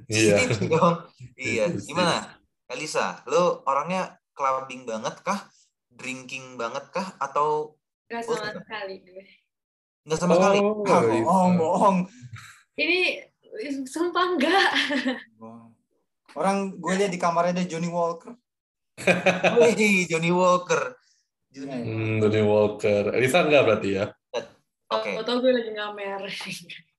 [0.06, 0.46] Iya.
[0.46, 0.94] Tips dong.
[1.34, 1.74] Iya.
[1.74, 2.38] Gimana?
[2.66, 5.40] Elisa, lu orangnya clubbing banget kah?
[5.88, 7.14] Drinking banget kah?
[7.18, 7.76] Atau
[8.08, 9.24] Gak sama sekali gue.
[10.04, 10.58] nggak sama sekali?
[10.60, 11.24] Oh, Ah, Elisa.
[11.24, 11.96] bohong, bohong.
[12.74, 13.00] Ini
[13.84, 14.68] sumpah enggak.
[15.36, 15.72] Bohong.
[16.34, 18.34] Orang gue lihat di kamarnya ada Johnny Walker.
[19.60, 20.98] Wih, Johnny Walker.
[21.48, 21.78] Johnny.
[21.84, 23.14] Hmm, Johnny Walker.
[23.14, 24.06] Elisa enggak berarti ya?
[25.00, 25.10] Oke.
[25.18, 26.22] Tau tau gue lagi ngamer.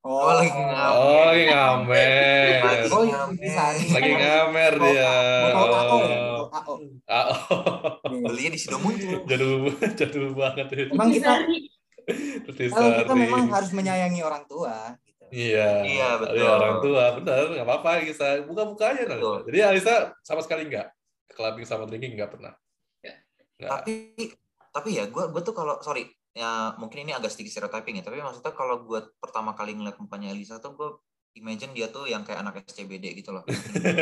[0.05, 0.93] Oh, lagi ngamer.
[0.93, 2.61] Oh, lagi ngamer.
[2.61, 3.73] Lagi Oh, ngamer.
[3.89, 5.13] Lagi ngamer dia.
[5.49, 6.19] AO ya?
[6.29, 6.45] Oh.
[6.53, 6.73] AO.
[7.09, 8.21] Oh.
[8.29, 9.25] Belinya di sido muncul.
[9.33, 10.93] Jadul, jadul banget itu.
[10.93, 11.41] Emang kita
[12.69, 14.93] kalau kita memang harus menyayangi orang tua.
[15.01, 15.25] Gitu.
[15.33, 16.37] Iya, Iya, betul.
[16.37, 18.45] Iya, orang tua, benar, nggak apa-apa Alisa.
[18.45, 19.09] Buka-buka aja.
[19.09, 19.41] Alisa.
[19.49, 20.85] Jadi Alisa sama sekali nggak
[21.33, 22.53] clubbing sama drinking nggak pernah.
[23.57, 23.69] Nggak.
[23.73, 23.93] Tapi
[24.69, 28.19] tapi ya gue gue tuh kalau sorry ya mungkin ini agak sedikit stereotyping ya tapi
[28.19, 30.89] maksudnya kalau gue pertama kali ngeliat mukanya Elisa tuh gue
[31.39, 33.43] imagine dia tuh yang kayak anak SCBD gitu loh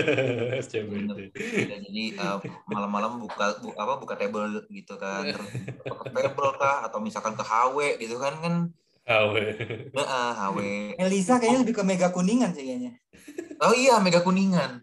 [0.65, 1.33] SCBD.
[1.69, 2.37] Ya, jadi eh,
[2.69, 5.49] malam-malam buka bu, apa buka table gitu kan terus
[5.85, 8.55] ke table kah atau misalkan ke HW gitu kan kan
[9.03, 9.35] HW.
[9.91, 10.59] Heeh, HW.
[10.95, 12.95] Elisa kayaknya lebih ke Mega Kuningan sih kayaknya.
[13.59, 14.79] Oh iya, Mega Kuningan.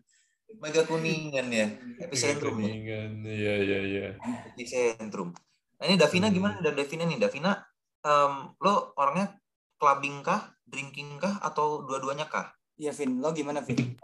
[0.60, 1.72] Mega Kuningan ya.
[2.04, 2.60] Epicentrum.
[2.60, 2.68] ya.
[2.68, 3.10] Kuningan.
[3.24, 4.08] Iya, iya, iya.
[4.52, 5.32] Epicentrum.
[5.80, 6.36] Nah ini Davina Hmm.
[6.36, 6.56] gimana?
[6.60, 7.56] Dan Davina nih, Davina,
[8.04, 9.32] em, lo orangnya
[9.80, 12.52] clubbing kah, drinking kah, atau dua-duanya kah?
[12.76, 13.16] Iya, Vin.
[13.24, 13.96] Lo gimana, Vin?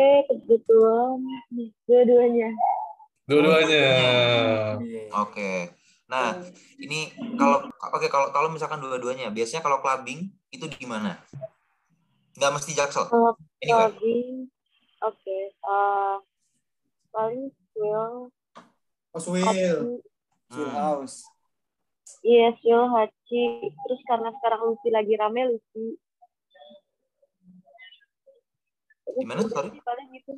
[0.00, 1.20] Eh, kebetulan
[1.84, 2.48] dua-duanya.
[3.28, 3.84] Dua-duanya.
[4.80, 5.12] Iya.
[5.12, 5.76] Oke.
[6.08, 6.40] Nah,
[6.80, 11.20] ini kalau oke kalau kalau misalkan dua-duanya, biasanya kalau clubbing itu di mana?
[12.32, 13.12] Nggak mesti Jaksel.
[13.12, 14.48] Kalau clubbing,
[15.04, 15.36] oke.
[15.52, 16.16] eh,
[17.12, 18.32] paling Swill,
[19.12, 20.00] Oh, Swill.
[20.48, 20.76] Swill Hmm.
[20.76, 21.28] House.
[22.22, 23.44] iya Swill, Hachi.
[23.68, 25.86] Terus karena sekarang Lucy lagi rame, Lucy.
[29.04, 29.70] Terus Gimana, sorry?
[29.78, 30.32] Paling gitu.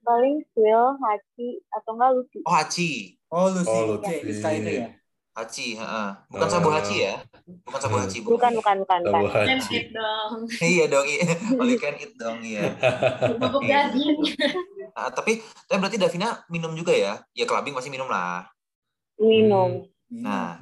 [0.00, 2.38] Paling Swill, Hachi, atau enggak Lucy.
[2.42, 2.90] Oh, Hachi.
[3.28, 3.68] Oh, Lucy.
[3.68, 4.16] Oh, Lucy.
[4.24, 4.88] Iska itu ya.
[5.36, 6.08] Hachi, heeh.
[6.32, 6.50] Bukan Ah.
[6.50, 7.14] sabu Hachi ya?
[7.68, 9.00] Bukan sabu Hachi, Bukan, bukan, bukan.
[9.04, 9.20] Bukan.
[9.28, 9.52] haji.
[9.60, 10.32] Tempet dong.
[10.64, 11.24] iya dong, iya.
[11.76, 12.72] Can eat dong, iya.
[13.36, 14.16] Bubuk daging.
[14.96, 17.20] Nah, tapi tapi berarti Davina minum juga ya?
[17.36, 18.48] Ya clubbing pasti minum lah.
[19.20, 19.84] Minum.
[20.08, 20.56] Nah.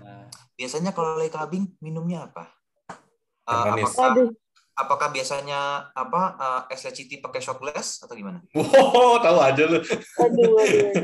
[0.59, 2.51] Biasanya kalau lagi clubbing minumnya apa?
[3.47, 3.91] Eh, manis.
[3.95, 4.31] apakah Aduh,
[4.75, 6.21] apakah biasanya apa
[6.69, 8.43] eh, es leciti pakai shot glass atau gimana?
[8.55, 9.79] Wow, tahu aja lu.
[10.19, 10.93] aduh, aduh.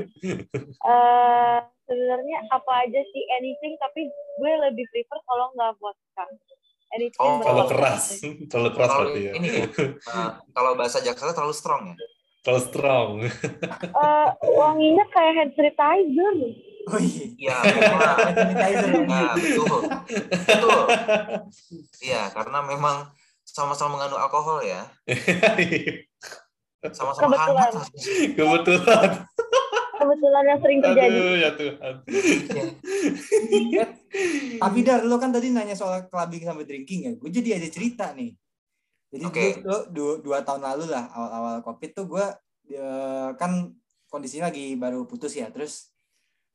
[0.81, 6.25] Eh, sebenarnya apa aja sih anything, tapi gue lebih prefer kalau nggak vodka.
[6.91, 8.19] Anything Oh, Kalau keras,
[8.51, 9.33] terlalu keras Kalau berarti ya.
[9.39, 11.97] ini eh, kalau bahasa Jakarta terlalu strong ya.
[12.41, 13.11] Terlalu strong.
[13.85, 16.37] Eh, wanginya kayak hand sanitizer.
[16.89, 17.57] Oh iya.
[17.61, 18.17] Memang.
[18.25, 18.91] Hand sanitizer.
[19.05, 19.79] Nah, betul.
[20.25, 20.83] Betul.
[22.01, 22.97] Iya, karena memang
[23.45, 24.89] sama-sama mengandung alkohol ya.
[26.97, 27.73] Sama-sama Kebetulan.
[27.77, 27.93] hangat.
[28.33, 29.11] Kebetulan.
[30.01, 31.13] Kebetulan yang sering terjadi.
[31.13, 31.95] Aduh, ya Tuhan.
[33.53, 33.85] Iya.
[34.57, 37.13] Tapi Dar, lo kan tadi nanya soal clubbing sama drinking ya.
[37.21, 38.33] Gue jadi ada cerita nih.
[39.11, 42.27] Jadi dulu tuh dua, dua tahun lalu lah awal-awal covid tuh gue
[43.35, 43.75] kan
[44.07, 45.51] kondisinya lagi baru putus ya.
[45.51, 45.91] Terus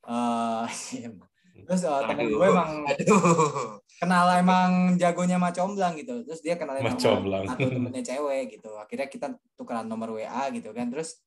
[0.07, 0.67] eh
[1.67, 3.79] terus eh, temen gue emang Aduh.
[3.95, 6.23] kenal emang jagonya Macomblang gitu.
[6.23, 7.43] Terus dia kenal emang Macomblang.
[7.47, 8.71] satu temennya cewek gitu.
[8.79, 9.27] Akhirnya kita
[9.59, 10.87] tukeran nomor WA gitu kan.
[10.91, 11.19] Terus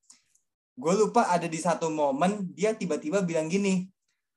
[0.78, 3.84] gue lupa ada di satu momen dia tiba-tiba bilang gini,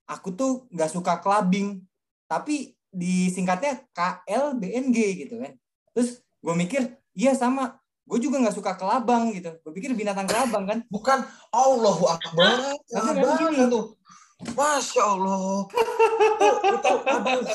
[0.10, 1.86] aku tuh nggak suka clubbing,
[2.26, 5.54] tapi disingkatnya KLBNG gitu kan.
[5.94, 6.82] Terus gue mikir,
[7.14, 7.78] iya sama,
[8.10, 9.54] gue juga nggak suka kelabang gitu.
[9.62, 10.80] Gue pikir binatang kelabang kan.
[10.90, 11.22] Bukan
[11.54, 12.76] Allahu Akbar.
[12.90, 13.70] Tapi Abang kan gini.
[13.70, 13.86] tuh.
[14.58, 15.70] Masya Allah.
[16.66, 17.46] Aduh.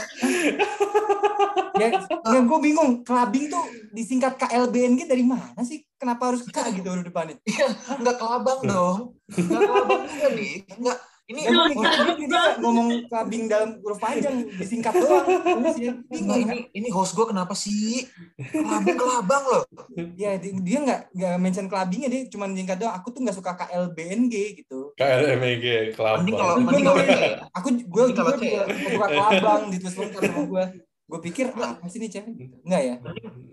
[1.77, 3.61] Ya, ya gue bingung, clubbing tuh
[3.93, 5.85] disingkat KLBNG dari mana sih?
[6.01, 7.37] Kenapa harus K gitu depannya?
[7.45, 7.69] Iya,
[8.01, 9.01] enggak kelabang dong.
[9.29, 10.65] Enggak kelabang juga nih.
[10.73, 10.99] Enggak.
[11.27, 11.75] Ini Ya, dia
[12.23, 15.27] nggak ngomong clubbing dalam huruf panjang, disingkat doang.
[15.75, 16.55] Ya, bingung kan?
[16.55, 18.07] ini ini host gue kenapa sih?
[18.39, 19.63] Kelabang kelabang loh.
[20.15, 22.95] Ya di- dia nggak nggak mention clubbingnya dia cuma singkat doang.
[22.95, 24.95] Aku tuh nggak suka KLBNG gitu.
[24.95, 26.63] KLMG, Mending kalau kelabang.
[26.63, 30.43] Mending kalau mikir, kayak aku gue Ini kalau juga nggak suka kelabang ditulis lengkap sama
[30.47, 30.65] gue.
[31.07, 32.35] Gue pikir apa sih nih cewek?
[32.63, 32.97] Enggak ya?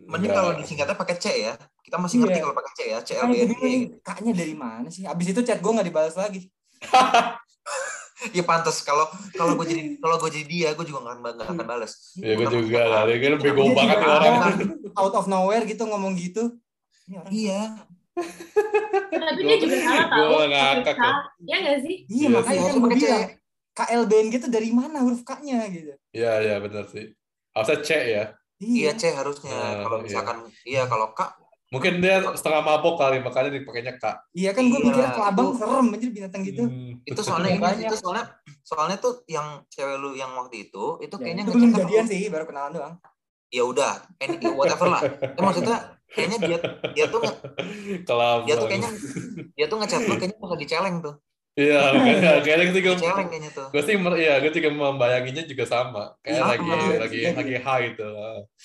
[0.04, 1.54] mending kalau disingkatnya pakai C ya.
[1.82, 2.44] Kita masih ngerti Iya.
[2.44, 3.34] kalau pakai C ya, CLBNG.
[3.34, 5.04] gue bingung nih, K-nya dari mana sih?
[5.04, 6.54] Abis itu chat gue nggak dibalas lagi.
[8.38, 9.06] Ya pantas kalau
[9.36, 11.92] kalau gue jadi kalau gue jadi dia, gue juga nggak akan nggak akan balas.
[12.16, 13.02] Ya gue juga lah.
[13.10, 14.34] Dia kan bego banget orang.
[14.96, 16.56] Out of nowhere gitu ngomong gitu.
[17.28, 17.84] Iya.
[19.24, 20.32] Tapi dia juga salah tahu.
[20.48, 20.98] ngakak.
[21.44, 21.96] Ya nggak sih?
[22.08, 23.24] Iya Iya makanya kan gue bilang
[23.74, 25.98] KLBNG itu dari mana huruf K-nya gitu.
[26.14, 27.10] Iya, iya benar sih.
[27.58, 28.24] Harusnya C ya.
[28.62, 29.50] Iya C harusnya.
[29.50, 30.06] Nah, kalau iya.
[30.06, 31.43] misalkan iya kalau K
[31.74, 34.04] Mungkin dia setengah mabok kali, makanya dipakainya K.
[34.32, 36.64] Iya kan gue Iya, mikir kelabang serem anjir binatang gitu.
[36.64, 36.94] Hmm.
[37.04, 38.26] itu soalnya ini itu soalnya
[38.62, 42.22] soalnya tuh yang cewek lu yang waktu itu itu Ya, kayaknya itu belum jadian sih,
[42.28, 42.96] baru kenalan doang.
[43.50, 46.58] ya udah any, whatever lah Itu maksudnya kayaknya dia
[46.92, 47.38] dia tuh nge-
[48.04, 48.46] Kelabang.
[48.46, 48.92] dia tuh kayaknya
[49.52, 51.16] dia tuh ngechat lu kayaknya pas lagi celeng tuh
[51.54, 55.46] Iya, makanya kayaknya gue juga celeng kayaknya tuh gue sih mer- iya gue juga membayanginnya
[55.46, 57.30] juga sama kayak Iya, lagi iya, lagi iya.
[57.32, 58.08] lagi high gitu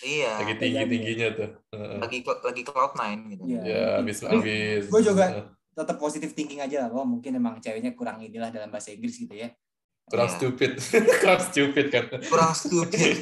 [0.00, 1.98] iya lagi tinggi tingginya tuh Heeh.
[2.00, 3.60] lagi lagi cloud nine gitu Iya.
[3.62, 6.90] ya habis habis gua juga- Tetap positif thinking aja lah.
[6.90, 9.52] Oh mungkin emang ceweknya kurang inilah dalam bahasa Inggris gitu ya.
[10.04, 10.34] kurang Iya.
[10.34, 10.72] stupid
[11.20, 13.14] kurang stupid kan kurang stupid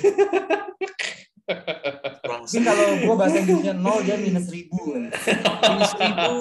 [2.22, 4.94] Mungkin kalau gue bahasa Inggrisnya nol dia minus ribu.
[5.66, 6.32] minus ribu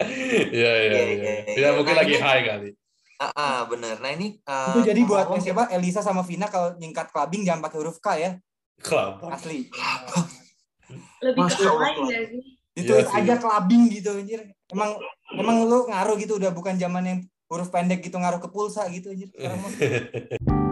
[0.00, 1.68] iya iya Iya, iya iya, ya iya.
[1.72, 2.70] mungkin Nah, lagi ini- high kali
[3.18, 6.74] ah, ah, bener nah ini uh, Itu jadi buat ngomong- siapa Elisa sama Vina kalau
[6.76, 8.30] nyingkat clubbing jangan pakai huruf K ya.
[8.78, 9.66] kelabang Asli.
[11.18, 12.42] Lebih ke Masya lain nggak sih?
[12.72, 13.18] Ditulis Iya sih.
[13.20, 14.40] aja clubbing gitu anjir.
[14.68, 14.94] Emang
[15.32, 19.10] emang lu ngaruh gitu udah bukan zaman yang huruf pendek gitu ngaruh ke pulsa gitu
[19.10, 19.34] anjir.
[19.34, 19.58] Sekarang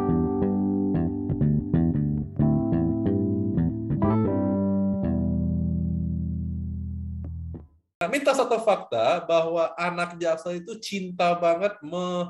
[7.96, 12.28] Nah, minta satu fakta bahwa anak jaksel itu cinta banget me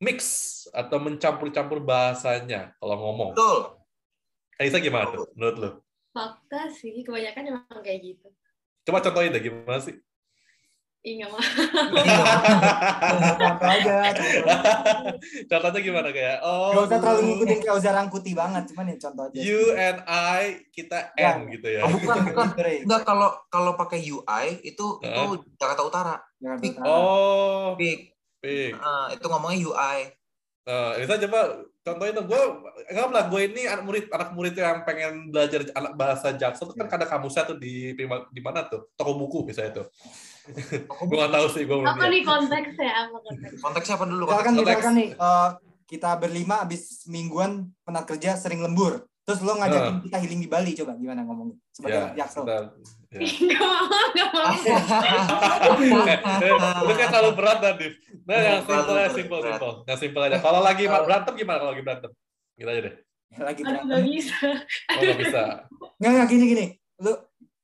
[0.00, 0.20] mix
[0.72, 3.36] atau mencampur-campur bahasanya kalau ngomong.
[3.36, 3.76] Betul.
[4.56, 5.70] Elisa gimana tuh menurut lu?
[6.16, 8.32] Fakta sih, kebanyakan emang kayak gitu.
[8.88, 10.00] Coba contohin deh gimana sih?
[11.06, 11.38] Ih, nggak mau.
[13.38, 14.10] Contoh aja.
[14.10, 14.58] contoh.
[15.46, 19.24] Contohnya gimana kayak oh Gak usah terlalu ngikutin kayak Ozar Rangkuti banget, cuman ya contoh
[19.30, 19.38] aja.
[19.38, 21.38] you and I kita Ya.
[21.38, 21.86] N gitu ya.
[21.86, 22.46] Oh, bukan, bukan.
[22.90, 25.22] Enggak kalau kalau pakai UI itu itu?
[25.62, 26.16] Jakarta Utara.
[26.42, 26.82] Berterang.
[26.82, 28.10] Oh, Pik.
[28.42, 28.74] pik.
[28.74, 29.98] Nah, itu ngomongnya UI.
[30.66, 31.40] Nah, Elisa coba
[31.86, 32.26] contohin dong.
[32.26, 32.42] Gue
[32.90, 33.24] nggak lah.
[33.30, 36.74] Gue ini anak murid anak murid yang pengen belajar anak bahasa Jaksel.
[36.74, 38.90] Itu kan ada kamusnya tuh di di mana tuh?
[38.98, 39.86] Toko buku misalnya tuh.
[40.48, 41.62] Gue nggak tahu sih.
[41.62, 42.90] Gue belum Apa nih konteksnya?
[43.02, 43.58] Apa konteksnya?
[43.58, 44.24] Konteksnya apa dulu?
[44.24, 44.68] Misalkan, Konteks.
[44.68, 45.48] misalkan nih, eh,
[45.86, 47.50] kita berlima abis mingguan
[47.82, 49.02] penat kerja sering lembur.
[49.22, 51.58] Terus lo ngajakin kita healing di Bali, coba gimana ngomongnya?
[51.70, 52.42] Sebagai Ya, anak Jaksel.
[52.46, 52.58] Ya.
[54.32, 54.54] Mau.
[56.38, 57.94] Eh, Itu kan terlalu berat Nadif.
[58.22, 59.10] Nah, yang simpel berat.
[59.10, 59.72] simpel, simpel.
[59.84, 60.38] Yang simpel aja.
[60.38, 62.10] Kalau lagi berantem gimana kalau lagi berantem?
[62.54, 62.94] Gitu aja deh.
[63.36, 63.86] Lagi Aduh, berantem.
[63.88, 64.38] nggak bisa.
[64.86, 65.42] Oh, nggak bisa.
[65.98, 66.66] Nggak, nggak, gini, gini.
[66.96, 67.12] Lu,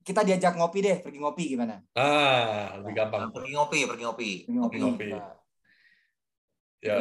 [0.03, 1.79] kita diajak ngopi deh, pergi ngopi gimana?
[1.95, 3.31] Ah, lebih gampang.
[3.31, 4.31] Pergi ngopi, pergi ngopi.
[4.45, 4.77] Pergi ngopi.
[4.79, 5.07] ngopi.
[5.11, 5.35] Nah,
[6.79, 6.99] Ya,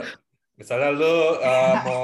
[0.54, 1.10] misalnya lu
[1.42, 2.04] uh, mau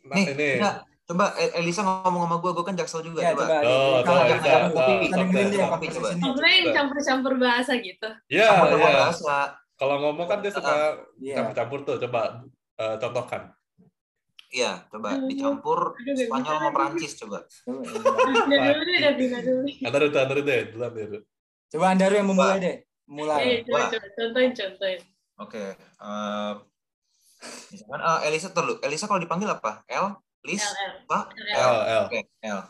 [0.00, 0.48] nah, Nih, ini.
[0.56, 0.88] enggak.
[1.04, 3.20] Coba El- Elisa ngomong sama gue, gue kan jaksel juga.
[3.20, 3.44] Ya, coba.
[3.44, 3.56] coba.
[3.60, 4.56] Oh, Kita coba, ajak Elisa.
[4.64, 5.28] ngopi, Oh, kita dengerin coba.
[5.28, 5.76] deh Ngopi, coba.
[5.76, 6.24] conversation-nya.
[6.24, 8.08] Maksudnya yang campur-campur bahasa gitu.
[8.26, 8.88] Ya, Campur ya.
[8.88, 9.36] bahasa.
[9.76, 10.72] Kalau ngomong kan dia suka
[11.18, 11.34] Iya.
[11.36, 11.96] campur-campur tuh.
[12.00, 12.20] Coba
[12.78, 13.42] uh, contohkan.
[14.50, 16.74] Iya, coba dicampur Aduh, nggak Spanyol sama lagi.
[16.74, 17.38] Perancis coba.
[17.46, 17.80] Coba,
[18.50, 18.98] Udah dulu deh,
[19.46, 19.62] dulu.
[19.86, 20.34] Anda Anda
[20.90, 21.18] dulu.
[21.70, 22.76] Coba Andaru yang memulai deh.
[23.06, 23.38] Mulai.
[23.42, 24.06] Eh, coba, coba.
[24.18, 25.00] Contohin, contohin.
[25.38, 25.64] Oke.
[25.78, 26.52] eh,
[27.70, 28.72] misalkan eh, Elisa dulu.
[28.82, 29.86] Elisa kalau dipanggil apa?
[29.86, 30.66] L, Lis.
[31.06, 31.54] Pak, LL.
[31.54, 32.04] L, L.
[32.10, 32.60] Oke, L.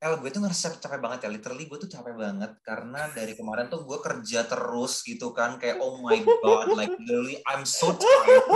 [0.00, 1.28] Eh, L, gue tuh ngerasa capek banget ya.
[1.28, 5.60] Literally gue tuh capek banget karena dari kemarin tuh gue kerja terus gitu kan.
[5.60, 8.48] Kayak oh my god, like literally I'm so tired.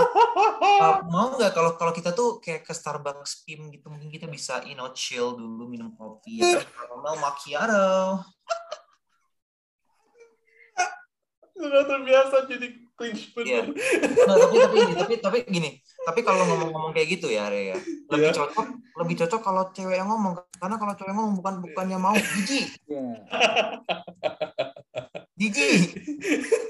[0.65, 4.65] Uh, mau nggak kalau kalau kita tuh kayak ke Starbucks PIM gitu mungkin kita bisa
[4.65, 8.25] you know chill dulu minum kopi ya caramel macchiato.
[11.53, 13.67] Sudah terbiasa jadi cringe Iya.
[13.67, 17.79] Nah, tapi tapi tapi tapi gini, tapi kalau ngomong-ngomong kayak gitu ya, Re ya.
[18.09, 18.37] Lebih Iya.
[18.39, 22.15] cocok lebih cocok kalau cewek yang ngomong karena kalau cewek yang ngomong bukan bukannya mau
[22.15, 22.67] jijik.
[22.87, 23.03] Iya.
[25.35, 25.81] Jijik.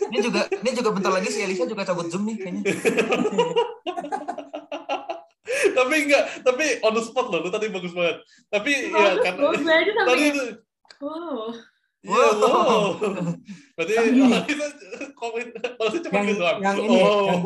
[0.08, 2.62] Ini juga ini juga bentar lagi si Elisa juga cabut Zoom nih kayaknya.
[5.74, 8.22] tapi enggak, tapi on the spot loh, lu tadi bagus banget.
[8.48, 10.44] Tapi ya Oh, kan gue aja tadi itu
[11.02, 11.50] wow.
[12.04, 12.36] Iya, Wow.
[12.36, 12.84] wow.
[13.74, 14.04] Berarti oh,
[14.46, 14.66] kita
[15.14, 15.46] komen,
[15.98, 16.58] cuma Yang- gitu doang.
[16.60, 17.24] yang ini, oh.
[17.24, 17.44] yang-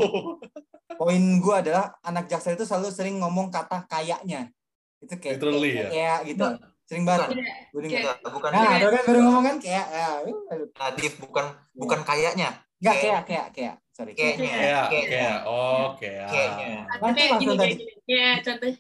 [0.99, 4.51] Poin gue adalah anak Jaksel itu selalu sering ngomong kata kayaknya.
[4.99, 5.90] Itu kayak Literally, kayak, ya?
[5.94, 6.47] kayak gitu.
[6.85, 7.29] Sering banget.
[7.31, 7.44] Bukan.
[7.71, 8.01] Gue dengar.
[8.03, 10.09] Kayak- bukan Nah, ada kan baru ngomong kan kayak ya,
[10.75, 12.49] Nadif, bukan bukan kayaknya.
[12.79, 13.75] enggak kayak kayak kayak.
[13.90, 14.12] Sorry.
[14.14, 14.51] Kayaknya.
[14.51, 15.11] Kayak, Kayaknya.
[15.11, 16.27] kayak, oh, kayak.
[16.27, 16.66] Kayaknya.
[16.87, 17.75] Kayak kayak tadi.
[17.75, 17.94] gini.
[18.03, 18.71] Kayak contoh,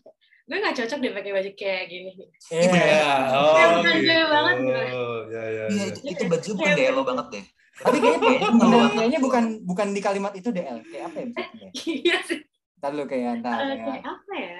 [0.48, 2.10] gue gak cocok deh pakai baju kayak gini.
[2.48, 2.72] Iya.
[2.72, 4.06] Iya, oh, Kayak bukan gitu.
[4.08, 4.80] cewek banget gitu.
[5.28, 6.08] Ya, ya, Iya, ya.
[6.08, 7.44] itu, baju bukan DLO banget deh.
[7.84, 8.48] Tapi kayaknya
[8.90, 10.78] Kayaknya bukan bukan di kalimat itu DL.
[10.82, 11.24] Kayak apa ya?
[11.28, 11.68] misalnya?
[11.76, 12.40] Iya sih.
[12.74, 13.84] Ntar lu kayak ntar Eh, ya.
[13.84, 14.58] Kayak apa ya?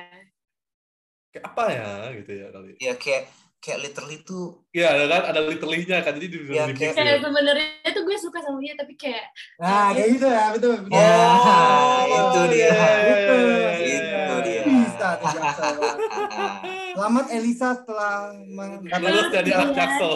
[1.28, 2.70] Kayak apa ya, gitu ya kali.
[2.78, 3.22] Ya kayak
[3.58, 7.10] kayak literally tuh Iya, ada kan, ada literally-nya kan, jadi di Ya, di kayak- Kayak
[7.10, 7.22] ya.
[7.26, 9.24] sebenarnya tuh gue suka sama dia, tapi kayak
[9.58, 10.74] Nah, kayak gitu ya, betul.
[10.78, 10.94] betul.
[10.94, 12.70] Ya, Oh, itu dia.
[12.70, 13.16] iya, iya,
[13.82, 14.17] Itu,
[14.98, 15.74] tuh Jaksel.
[16.98, 18.12] Selamat Elisa setelah
[18.98, 20.12] Lulus jadi anak jaksel.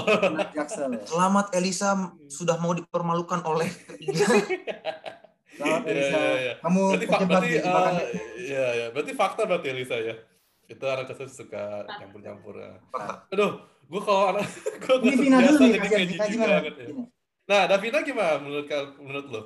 [0.52, 0.90] Jaksel.
[1.06, 1.90] Selamat Elisa
[2.26, 3.70] sudah mau dipermalukan oleh.
[5.52, 6.16] Selamat Iya, Elisa.
[6.16, 6.52] iya, iya.
[6.64, 8.08] Kamu Berarti, berarti, di jebakan eh,
[8.40, 8.86] iya, iya.
[8.88, 10.14] berarti fakta berarti Elisa ya.
[10.64, 12.56] Itu anak jaksel suka nyampur-nyampur.
[12.56, 12.72] ya.
[13.28, 14.48] Aduh, gue kalau anak,
[14.82, 16.52] gue nggak nih, jadi kasihan kayak jijik gimana?
[16.58, 16.86] banget ya.
[17.42, 18.66] Nah, Davina gimana menurut
[18.96, 19.40] menurut lo?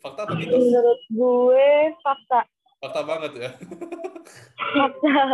[0.00, 0.56] Fakta atau mitos?
[0.56, 1.68] Menurut gue
[2.00, 2.40] fakta.
[2.80, 3.50] Fakta banget ya.
[4.56, 5.12] Fakta.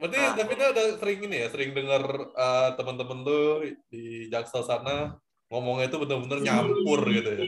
[0.00, 0.34] Berarti Nah.
[0.36, 2.02] Davina udah sering ini ya, sering dengar
[2.34, 3.40] eh, teman-teman lu
[3.88, 5.16] di Jaksel sana
[5.48, 7.44] ngomongnya itu benar-benar nyampur gitu ya.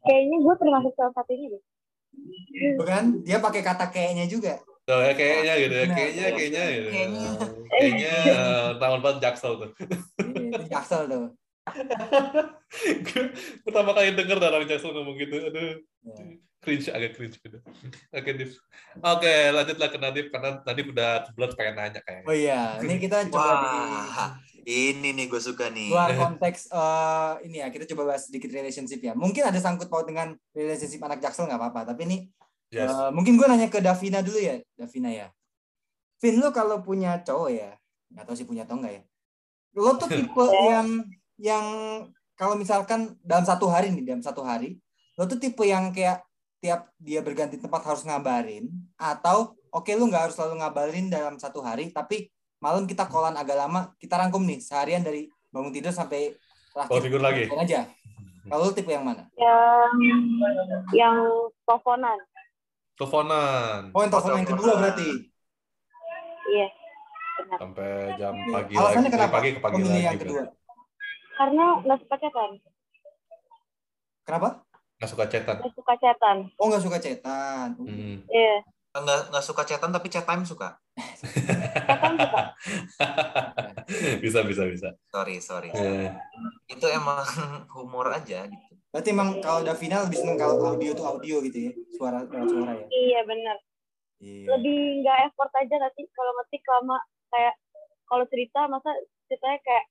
[0.00, 1.62] Kayaknya gue termasuk salah satunya deh.
[2.80, 3.04] Bukan?
[3.22, 4.58] Dia pakai kata kayaknya juga.
[4.88, 6.66] Tuh, ya kayaknya gitu ya, kayaknya kayaknya gitu.
[6.88, 6.90] ya.
[6.90, 7.26] Kayaknya.
[7.70, 9.70] Kayaknya eh, tahun banget Jaksel tuh.
[10.72, 11.24] Jaksel tuh.
[13.62, 15.36] Pertama kali denger dari orang Jaksel ngomong gitu.
[15.42, 16.16] Aduh, Ya.
[16.58, 17.58] cringe agak cringe gitu.
[18.10, 18.52] Oke, Div.
[18.98, 22.32] Oke, lanjutlah ke Nadif karena tadi udah kebelet pengen nanya Oh kayaknya.
[22.32, 24.30] iya, ini kita coba di Wah,
[24.62, 25.88] ini nih gue suka nih.
[25.88, 30.04] luar konteks eh, ini ya kita coba bahas sedikit relationship ya mungkin ada sangkut paut
[30.04, 32.18] dengan relationship anak jaksel nggak apa-apa tapi ini
[32.70, 32.86] Yes.
[32.86, 35.26] eh, mungkin gue nanya ke Davina dulu ya Davina ya
[36.16, 37.72] Vin lu kalau punya cowok ya
[38.10, 39.02] nggak tahu sih punya atau enggak ya
[39.74, 40.88] lo tuh tipe yang
[41.40, 41.64] yang
[42.36, 44.76] kalau misalkan dalam satu hari nih dalam satu hari
[45.16, 46.20] lo tuh tipe yang kayak
[46.60, 51.64] tiap dia berganti tempat harus ngabarin atau oke lu nggak harus selalu ngabarin dalam satu
[51.64, 52.28] hari tapi
[52.60, 56.36] malam kita kolan agak lama kita rangkum nih seharian dari bangun tidur sampai
[56.70, 57.48] Kalau tidur lagi.
[57.50, 57.88] Aja
[58.46, 59.92] kalau tipe yang mana Yang
[60.92, 61.16] yang
[61.64, 62.18] teleponan.
[62.94, 65.08] Teleponan oh yang telepon yang kedua berarti
[66.50, 66.68] Iya.
[67.40, 67.56] Benar.
[67.56, 68.74] sampai jam pagi lagi.
[68.76, 70.04] alasannya Dari kenapa pagi ke pagi memilih lagi.
[70.04, 70.42] yang kedua
[71.40, 72.50] Karena nggak suka chatan.
[74.20, 74.48] kenapa
[75.00, 75.56] Nggak suka chatan.
[75.56, 76.36] Nggak suka chatan.
[76.54, 78.16] oh nggak suka cetan Hmm.
[78.28, 78.56] Iya.
[78.92, 80.76] Nggak nggak suka chatan tapi chat time suka.
[81.80, 82.40] Chatan suka.
[84.22, 84.88] bisa bisa bisa.
[85.08, 85.72] Sorry sorry.
[85.72, 86.12] Eh,
[86.68, 87.24] Itu emang
[87.74, 88.68] humor aja gitu.
[88.90, 92.84] berarti emang kalau Davina lebih seneng kalau audio tuh audio gitu ya suara suara ya
[92.90, 93.56] Iya benar.
[94.18, 94.46] Iya.
[94.52, 96.98] Lebih nggak effort aja nanti kalau ngetik lama
[97.30, 97.54] kayak
[98.04, 98.90] kalau cerita masa
[99.24, 99.84] ceritanya kayak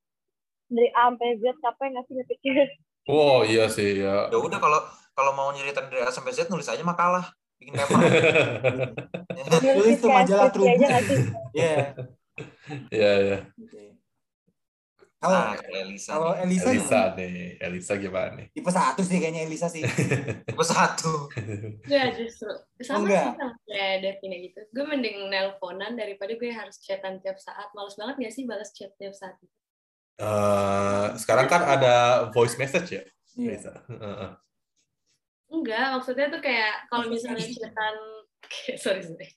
[0.69, 2.65] dari A sampai Z capek nggak sih ngetiknya?
[3.10, 4.29] Oh iya sih ya.
[4.29, 4.79] Ya udah kalau
[5.17, 7.25] kalau mau nyeritain dari A sampai Z nulis aja makalah,
[7.58, 7.99] bikin paper.
[9.60, 10.79] Tulis tuh kayak majalah Trubus.
[11.58, 11.75] Iya.
[12.93, 13.38] Iya iya.
[13.60, 13.99] Oke.
[15.19, 16.15] Kalau ah, Elisa.
[16.15, 16.32] kalau.
[16.32, 18.47] Elisa, Elisa nih, Elisa gimana nih?
[18.55, 19.84] tipe satu sih kayaknya Elisa sih.
[20.47, 21.27] Tipe satu.
[21.84, 22.47] Enggak justru.
[22.79, 23.27] Sama enggak?
[23.27, 24.60] sih sama kayak Devina gitu.
[24.71, 27.67] Gue mending nelponan daripada gue harus chatan tiap saat.
[27.75, 29.36] Males banget gak sih balas chat tiap saat?
[30.19, 33.03] Eh, sekarang kan ada voice message ya,
[33.39, 33.55] Iya.
[33.55, 33.73] Elisa.
[33.88, 34.32] Heeh.
[35.49, 37.95] Enggak, maksudnya tuh kayak kalau misalnya chatan
[38.84, 39.27] sorry sorry.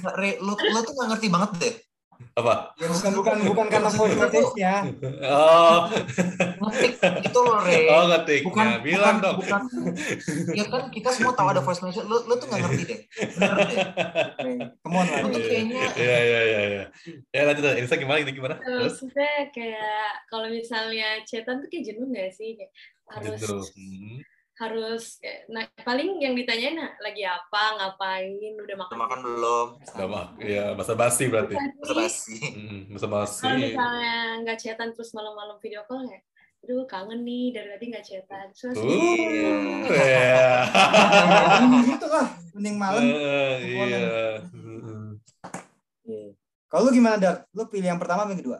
[0.00, 1.74] Nggak, Re, lo, lo tuh nggak ngerti banget deh.
[2.36, 2.72] Apa?
[2.78, 4.74] Ya, bukan bukan bukan karena message-nya.
[5.26, 5.88] Oh,
[6.68, 7.78] Ngetik itu lo, Re.
[7.90, 8.46] oh ngetiknya.
[8.46, 9.36] Bukan, Bilang bukan, dong.
[9.42, 9.60] bukan.
[10.54, 12.06] Ya kan kita semua tahu ada voice message.
[12.06, 13.00] Lo, lo tuh nggak ngerti deh.
[13.40, 14.50] Oke,
[14.84, 15.20] Come on lah.
[15.24, 16.84] Lo tuh kayaknya Iya iya iya iya.
[17.34, 18.54] Ya lanjut Elisa gimana ini gimana?
[18.60, 19.00] Terus?
[19.00, 22.56] Maksudnya kayak kalau misalnya chatan tuh kayak jenuh gak sih?
[22.56, 22.72] Kayak
[23.10, 23.58] harus Gitu.
[23.58, 24.16] Hmm.
[24.60, 28.92] Harus kayak- nah paling yang ditanyain nah, lagi apa, ngapain, udah makan.
[28.92, 29.66] udah makan belum?
[29.88, 31.56] Gak mah, ya masa basi berarti.
[31.56, 32.36] Basa basi.
[32.52, 33.40] Hmm, masa basi.
[33.40, 36.20] Kalau misalnya nggak chatan terus malam-malam video call ya,
[36.60, 38.46] aduh kangen nih dari tadi nggak chatan.
[38.52, 40.68] Terus Uh, ya.
[41.88, 43.00] gitu lah, mending malam.
[43.00, 43.98] Eh, Iya.
[46.04, 46.28] Iya.
[46.66, 47.36] Kalau lu gimana, Dar?
[47.50, 48.58] Lu pilih yang pertama apa yang kedua?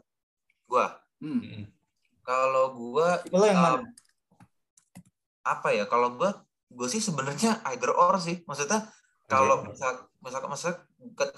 [0.64, 0.86] Gua,
[1.20, 1.68] Hmm.
[2.22, 3.84] Kalau gua lu yang uh, mana?
[5.44, 5.85] Apa ya?
[5.88, 8.42] Kalau gua, gua sih sebenarnya either or sih.
[8.44, 8.88] Maksudnya
[9.31, 10.72] kalau misal misal misal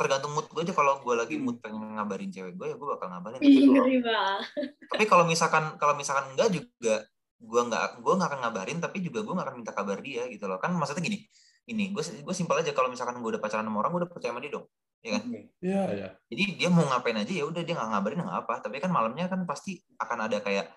[0.00, 0.72] tergantung mood gue aja.
[0.72, 3.38] Kalau gue lagi mood pengen ngabarin cewek gue ya gue bakal ngabarin.
[3.38, 4.40] Tapi Ih, kalau
[4.88, 7.04] tapi kalau misalkan kalau misalkan enggak juga
[7.42, 10.48] gue nggak gue nggak akan ngabarin tapi juga gue nggak akan minta kabar dia gitu
[10.48, 10.56] loh.
[10.56, 11.20] Kan maksudnya gini
[11.68, 12.72] gini gue gue simpel aja.
[12.72, 14.66] Kalau misalkan gue udah pacaran sama orang gue udah percaya sama dia dong
[15.02, 15.22] ya kan?
[15.58, 16.08] Iya, iya.
[16.30, 18.54] jadi dia mau ngapain aja ya udah dia nggak ngabarin nggak apa.
[18.64, 20.72] Tapi kan malamnya kan pasti akan ada kayak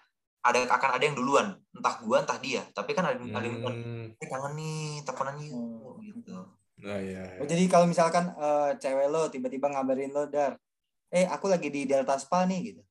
[0.45, 3.75] ada akan ada yang duluan entah gue entah dia tapi kan ada, ada yang duluan
[3.75, 4.07] Hmm.
[4.21, 6.37] eh, kangen nih teleponan yuk gitu
[6.75, 7.39] Nah, iya.
[7.39, 10.59] Oh, jadi kalau misalkan eh, cewek lo tiba-tiba ngabarin lo, Dar,
[11.07, 12.81] eh aku lagi di Delta Spa nih gitu.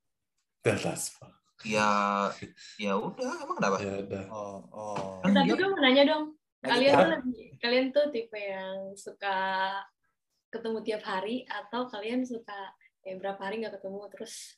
[0.65, 1.29] Delta Spa.
[1.63, 2.27] ya
[2.75, 4.25] ya udah emang kenapa Ya udah.
[4.27, 5.21] Oh, oh.
[5.23, 9.37] Kan Tapi gue mau nanya dong, kalian tuh lagi, kalian tuh tipe yang suka
[10.49, 12.73] ketemu tiap hari atau kalian suka
[13.05, 14.57] kayak berapa hari nggak ketemu terus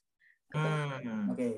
[0.50, 0.72] ketemu?
[1.04, 1.50] hmm Oke.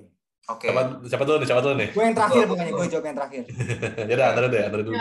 [0.50, 1.48] Oke Siapa, siapa dulu nih?
[1.48, 1.90] Siapa dulu nih?
[1.90, 3.44] Gue yang terakhir Gua- pokoknya, gue jawab yang terakhir.
[4.10, 4.96] ya udah, antara deh, antara dulu.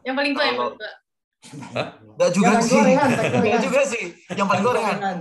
[0.00, 0.90] Yang paling tua yang paling tua.
[2.14, 3.60] Nggak juga Jangan sih gorengan, gorengan.
[3.64, 5.16] juga sih yang paling gorengan.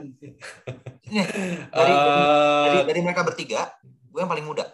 [1.10, 1.26] Nih,
[1.72, 4.65] dari, Eh, dari dari mereka bertiga gue yang paling muda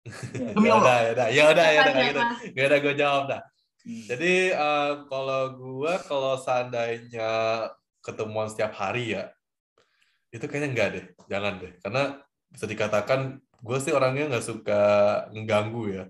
[0.58, 2.20] ya udah, ya udah, ya udah, ya udah, gitu.
[2.20, 2.34] siapa?
[2.50, 3.40] Gak ada gue jawab dah.
[3.80, 4.04] Hmm.
[4.08, 7.30] Jadi eh, kalau gue kalau seandainya
[8.00, 9.28] ketemuan setiap hari ya,
[10.28, 12.02] itu kayaknya enggak deh, jangan deh, karena
[12.48, 14.82] bisa dikatakan gue sih orangnya nggak suka
[15.36, 16.04] mengganggu ya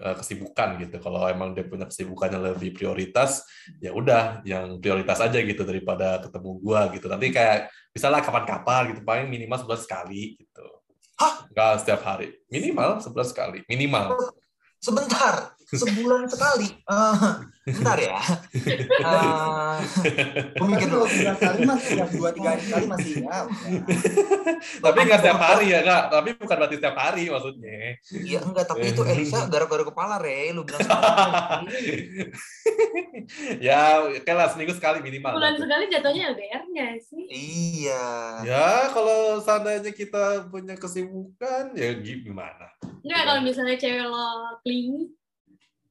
[0.00, 0.96] eh, kesibukan gitu.
[1.00, 3.44] Kalau emang dia punya kesibukannya lebih prioritas,
[3.80, 7.06] ya udah yang prioritas aja gitu daripada ketemu gue gitu.
[7.08, 10.66] Nanti kayak misalnya kapan-kapan gitu, paling minimal sebulan sekali gitu.
[11.20, 11.44] Hah?
[11.52, 14.16] Enggak setiap hari, minimal sebulan sekali, minimal.
[14.80, 16.68] sebentar sebulan sekali.
[16.74, 17.30] Eh,
[17.70, 18.18] bentar ya.
[19.00, 19.76] Eh,
[20.58, 23.38] mikir Tapi kalau dulu sebulan sekali masih ya dua tiga hari sekali masih ya.
[24.82, 26.02] tapi nggak setiap hari ya kak.
[26.10, 27.78] Tapi bukan berarti setiap hari maksudnya.
[28.10, 30.50] Iya enggak tapi itu Elisa garuk-garuk kepala re.
[30.50, 31.62] Lu bilang sebulan
[33.66, 35.38] ya oke lah seminggu sekali minimal.
[35.38, 37.24] Bulan sekali jatuhnya LDR nggak sih?
[37.30, 38.06] iya.
[38.42, 42.74] Ya kalau seandainya kita punya kesibukan ya gimana?
[43.00, 44.28] Enggak, kalau misalnya cewek lo
[44.60, 45.08] clingy,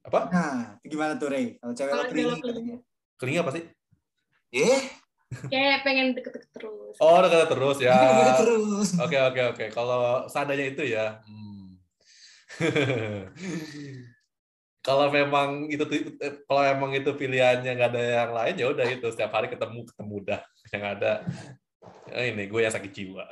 [0.00, 1.60] apa Nah, gimana tuh Rey?
[1.60, 2.76] Kalau cewek lo Kalau cewek lo clingy katanya.
[3.20, 3.64] keling apa sih
[4.50, 4.82] eh
[5.30, 6.98] kayak pengen deket-deket terus.
[6.98, 7.94] Oh, udah terus ya.
[8.42, 8.98] terus.
[8.98, 9.64] Oke oke oke.
[9.70, 11.22] Kalau seandainya itu ya.
[11.22, 11.78] hmm.
[14.86, 15.84] kalau memang itu
[16.18, 19.86] eh, kalau memang itu pilihannya nggak ada yang lain ya udah itu setiap hari ketemu
[19.86, 20.40] ketemu dah
[20.74, 21.12] yang ada
[22.10, 23.24] eh, ini gue yang sakit jiwa.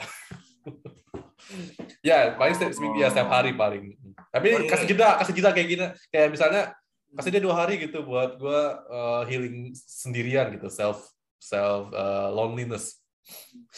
[2.04, 3.96] ya paling setiap seminggu ya setiap hari paling.
[4.28, 6.62] Tapi kasih jeda kasih jeda kayak gini kayak misalnya
[7.10, 13.00] kasih dia dua hari gitu buat gue uh, healing sendirian gitu self self uh, loneliness.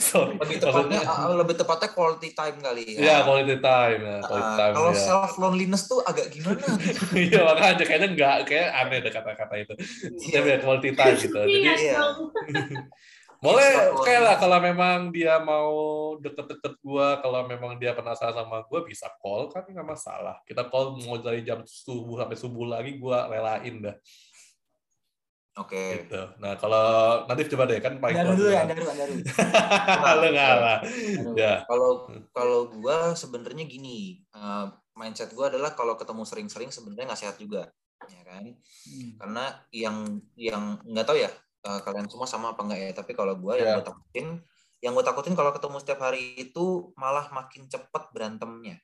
[0.00, 2.96] Sorry, Lebih tepatnya maksudnya- ah, lebih tepatnya quality time kali ya.
[2.96, 4.00] Iya, quality time.
[4.00, 4.74] Ya, quality Ah, time.
[4.74, 5.00] kalau ya.
[5.00, 7.02] self loneliness tuh agak gimana gitu.
[7.28, 9.74] Iya, makanya kayaknya enggak, kayak aneh deh kata-kata itu.
[10.08, 10.40] Iya.
[10.40, 11.36] Tapi ya quality time gitu.
[11.36, 11.92] Jadi Iya, Iya.
[12.00, 12.16] dong.
[13.42, 15.74] boleh Self kayak lah kalau memang dia mau
[16.22, 20.38] deket-deket gua, kalau memang dia penasaran sama gua bisa call kan nggak masalah.
[20.46, 23.96] Kita call mau dari jam subuh sampai subuh lagi gua relain dah
[25.60, 26.08] Oke.
[26.08, 26.22] gitu.
[26.40, 26.86] Nah, kalau
[27.28, 29.14] nanti coba deh kan paling dulu ya, Andaru, Andaru.
[30.24, 30.78] Lu ngalah.
[30.80, 31.36] Andaru.
[31.36, 31.54] Ya.
[31.68, 31.90] Kalau
[32.32, 34.66] kalau gua sebenarnya gini, eh,
[34.96, 37.68] mindset gua adalah kalau ketemu sering-sering sebenarnya nggak sehat juga,
[38.08, 38.48] ya kan?
[38.48, 39.10] Hmm.
[39.20, 39.44] Karena
[39.76, 39.96] yang
[40.40, 41.28] yang nggak tahu ya
[41.66, 43.74] eh, kalian semua sama apa enggak ya, tapi kalau gua yang Ya.
[43.78, 44.26] gua takutin,
[44.82, 48.76] yang gua takutin kalau ketemu setiap hari itu malah makin cepat berantemnya,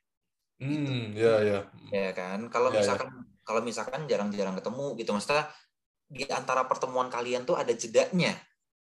[0.58, 1.58] Hmm, ya ya.
[1.94, 2.50] ya kan?
[2.50, 2.80] Kalau Ya, ya.
[2.82, 3.08] misalkan
[3.46, 5.46] kalau misalkan jarang-jarang ketemu gitu, maksudnya
[6.08, 8.32] di antara pertemuan kalian tuh ada jedanya,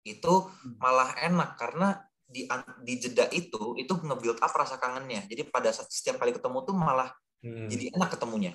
[0.06, 0.34] itu
[0.78, 1.88] malah enak karena
[2.26, 5.26] di an- di jeda itu itu nge-build up rasa kangennya.
[5.30, 7.10] Jadi pada saat setiap kali ketemu tuh malah
[7.46, 7.70] Hmm.
[7.70, 8.54] jadi enak ketemunya.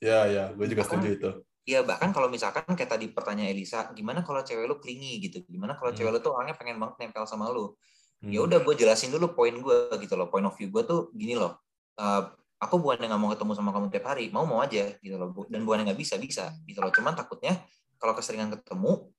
[0.00, 1.30] Ya ya, gue juga setuju itu.
[1.66, 5.42] Iya bahkan kalau misalkan kayak tadi pertanyaan Elisa, gimana kalau cewek lu clingy gitu?
[5.50, 5.98] Gimana kalau Hmm.
[5.98, 7.74] cewek lu tuh orangnya pengen banget nempel sama lu?
[8.22, 8.30] Hmm.
[8.30, 10.30] Ya udah gue jelasin dulu poin gue gitu loh.
[10.30, 11.58] Point of view gue tuh gini loh.
[11.98, 12.22] Eh,
[12.62, 15.34] aku bukannya nggak mau ketemu sama kamu tiap hari, mau mau aja gitu loh.
[15.50, 16.94] Dan bukannya nggak bisa bisa gitu loh.
[16.94, 17.58] Cuman takutnya
[17.98, 19.10] kalau keseringan ketemu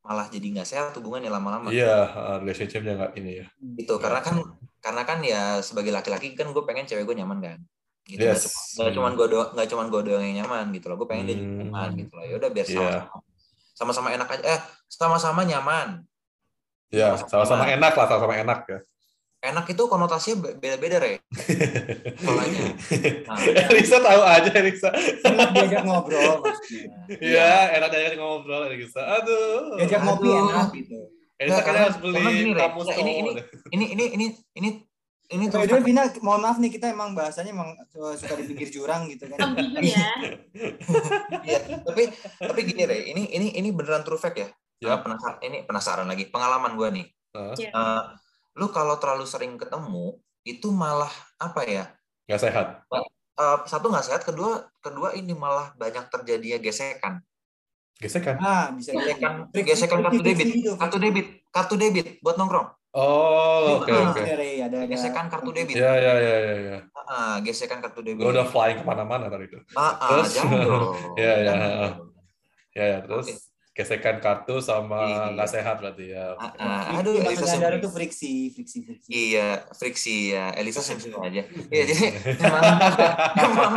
[0.00, 1.68] malah jadi nggak sehat hubungannya lama-lama.
[1.68, 3.46] Iya, uh, relationship-nya nggak ini ya.
[3.76, 4.00] gitu Ya.
[4.00, 4.34] karena kan
[4.80, 7.58] karena kan ya sebagai laki-laki kan gue pengen cewek gue nyaman kan
[8.10, 8.44] gitu nggak Yes.
[8.44, 11.24] cuma nggak cuman gue doang nggak cuman gue doang yang nyaman gitu loh gue pengen
[11.24, 11.58] dia juga Hmm.
[11.62, 12.74] nyaman gitu loh ya udah biar Iya.
[12.74, 13.18] sama-sama
[13.72, 15.88] sama-sama enak aja eh sama-sama nyaman
[16.90, 18.78] Ya, Sama-sama sama-sama enak lah, sama-sama enak ya.
[19.42, 21.22] enak itu konotasinya be- beda-beda re
[22.18, 22.60] polanya
[23.30, 23.38] nah,
[23.70, 24.90] Elisa tahu aja Elisa.
[25.22, 26.92] Enak diajak ngobrol maksudnya.
[27.16, 29.00] Iya, enak aja ngobrol Elisa.
[29.00, 29.78] Aduh.
[29.78, 30.44] Diajak ngopi Aduh.
[30.44, 30.98] enak gitu.
[31.38, 33.34] Elisa kayaknya karena- harus beli gini, kamus ini- ini-
[33.70, 34.68] ini ini ini ini
[35.30, 39.06] ini the way, Vina, mohon maaf nih kita emang bahasanya emang suka di pinggir jurang
[39.06, 39.54] gitu kan.
[39.54, 40.10] Ambigu ya.
[41.50, 44.50] ya, tapi tapi gini re ini ini ini beneran true fact ya
[44.80, 44.96] Ya.
[44.96, 47.06] Eh, penasaran ini penasaran lagi pengalaman gue nih?
[47.60, 47.68] Ya.
[47.68, 48.02] Eh,
[48.56, 51.84] lu kalau terlalu sering ketemu itu malah apa ya
[52.24, 52.66] Nggak sehat.
[52.88, 57.20] Eh, satu nggak sehat kedua kedua ini malah banyak terjadinya gesekan
[58.00, 58.40] Gesekan.
[58.40, 63.86] Nah, bisa gesekan gesekan kartu debit gitu, kartu debit kartu debit buat nongkrong Oh, oke
[63.88, 64.10] Ah.
[64.10, 64.18] oke.
[64.18, 64.90] Ada, Ray, ada, ada.
[64.90, 66.78] gesekan kartu debit Ya ya ya ya ya.
[67.00, 69.62] Ah, gesekan kartu debit Gue udah flying ke mana-mana tadi itu.
[69.72, 70.34] ah, ah, Terus?
[70.34, 70.84] jangan dong
[71.14, 71.70] Ya, ya, Jangan ah.
[71.94, 72.10] dong.
[72.70, 73.34] Ya ya terus Oke.
[73.72, 75.22] gesekan kartu sama Iya.
[75.32, 76.34] nggak sehat berarti ya.
[76.34, 76.82] Ah, ah.
[76.82, 77.78] Friksi, aduh Elisa simple.
[77.78, 79.08] tuh friksi, friksi, friksi.
[79.08, 80.44] Iya, friksi ya.
[80.52, 81.42] Elisa simple aja.
[81.70, 82.62] Iya, jadi emang
[83.36, 83.72] emang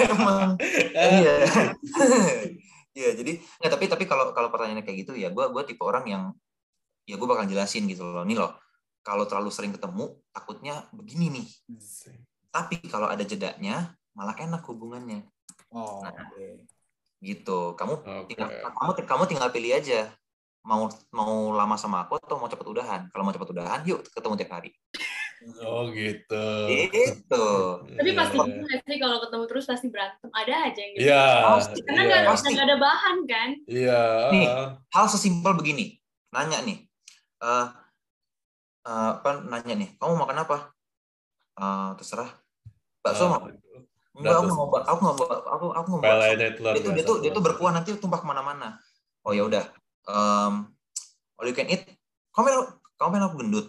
[0.00, 0.48] emang
[0.92, 1.34] iya.
[2.94, 6.06] Iya, jadi nggak tapi tapi kalau kalau pertanyaannya kayak gitu ya, gue gue tipe orang
[6.06, 6.22] yang
[7.04, 8.24] ya gue bakal jelasin gitu loh.
[8.24, 8.56] Nih loh,
[9.04, 11.46] kalau terlalu sering ketemu takutnya begini nih.
[12.48, 15.26] Tapi kalau ada jedanya malah enak hubungannya
[15.74, 16.14] Oh, Nah.
[16.14, 16.70] oke.
[17.18, 17.74] gitu.
[17.74, 18.30] Kamu Oke.
[18.30, 20.06] tinggal kamu kamu tinggal pilih aja
[20.62, 23.10] mau mau lama sama aku atau mau cepet udahan.
[23.10, 24.70] Kalau mau cepet udahan, yuk ketemu tiap hari.
[25.60, 26.46] Oh gitu.
[26.88, 27.46] Gitu.
[28.00, 30.28] Tapi pasti nggak sih kalau ketemu terus pasti berantem.
[30.30, 31.04] Ada aja yang gitu.
[31.04, 31.24] Iya.
[31.58, 31.78] Pasti.
[31.84, 33.48] Karena nggak nggak ada bahan kan.
[33.68, 34.02] Iya.
[34.32, 34.46] Nih.
[34.94, 35.98] hal sesimpel begini
[36.30, 36.82] nanya nih
[37.44, 37.66] eh
[38.84, 40.56] eh, apa nanya nih kamu makan apa?
[41.60, 42.30] Eh, terserah.
[43.04, 43.44] Bakso mau?
[44.14, 46.22] enggak aku mau aku nggak mau aku aku mau bakso.
[46.22, 47.34] Pelenya itu luar dia tuh dia tuh dia tuh.
[47.36, 47.42] tuh.
[47.42, 48.78] berkuah nanti tumpah ke mana-mana.
[49.26, 49.66] Oh ya udah.
[50.06, 50.70] Em,
[51.36, 51.82] all you can eat.
[52.30, 52.62] Kamu pengen
[52.94, 53.66] kamu pengen aku gendut?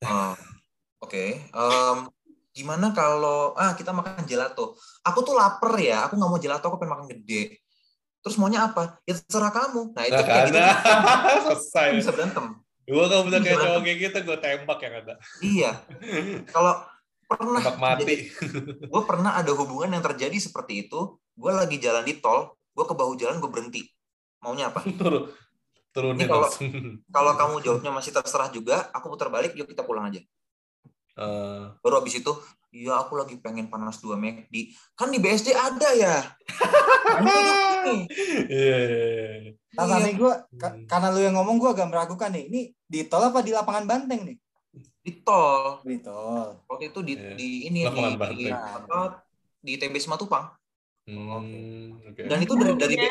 [0.00, 0.34] Eh,
[1.04, 1.24] oke.
[1.42, 1.98] Em,
[2.54, 4.78] gimana kalau ah kita makan gelato.
[5.02, 6.06] Aku tuh lapar ya.
[6.06, 7.58] Aku nggak mau gelato aku pengen makan gede.
[8.22, 9.02] Terus maunya apa?
[9.02, 9.90] Ya terserah kamu.
[9.98, 10.58] Nah itu Nah, kayak gitu
[11.50, 11.88] selesai.
[11.98, 13.64] bisa berantem Gue kalau bisa kayak Bisa.
[13.68, 15.14] cowok kayak gitu, gue tembak yang ada.
[15.38, 15.70] Iya.
[16.50, 16.74] Kalau
[17.30, 18.14] pernah Tembak mati.
[18.90, 21.16] gue pernah ada hubungan yang terjadi seperti itu.
[21.32, 23.82] Gue lagi jalan di tol, gue ke bahu jalan gue berhenti.
[24.42, 24.82] Maunya apa?
[24.98, 25.30] Turun.
[25.92, 26.52] Turunin Ini kalau-.
[27.12, 30.20] Kalau kamu jawabnya masih terserah juga, aku putar balik, yuk kita pulang aja.
[31.12, 32.32] Eh, Baru abis itu,
[32.72, 34.72] iya aku lagi pengen panas dua McD.
[34.96, 36.16] Kan di BSD ada ya.
[37.04, 37.22] Kan
[37.84, 38.00] nih.
[38.48, 38.76] Iya.
[38.78, 39.50] iya, iya.
[39.72, 39.92] Nah, Iya.
[40.00, 40.84] tapi gue Hmm.
[40.84, 42.44] karena lu yang ngomong gue agak meragukan nih.
[42.48, 44.36] Ini di tol apa di lapangan Banteng nih?
[45.04, 45.80] Di tol.
[45.84, 46.60] Di tol.
[46.64, 47.32] Waktu itu di, Iya.
[47.36, 48.98] di ini Lapangan di, di, apa,
[49.60, 50.46] di TB Simatupang.
[51.02, 52.22] Hmm, oke.
[52.24, 53.10] Dan itu dari dari Ya.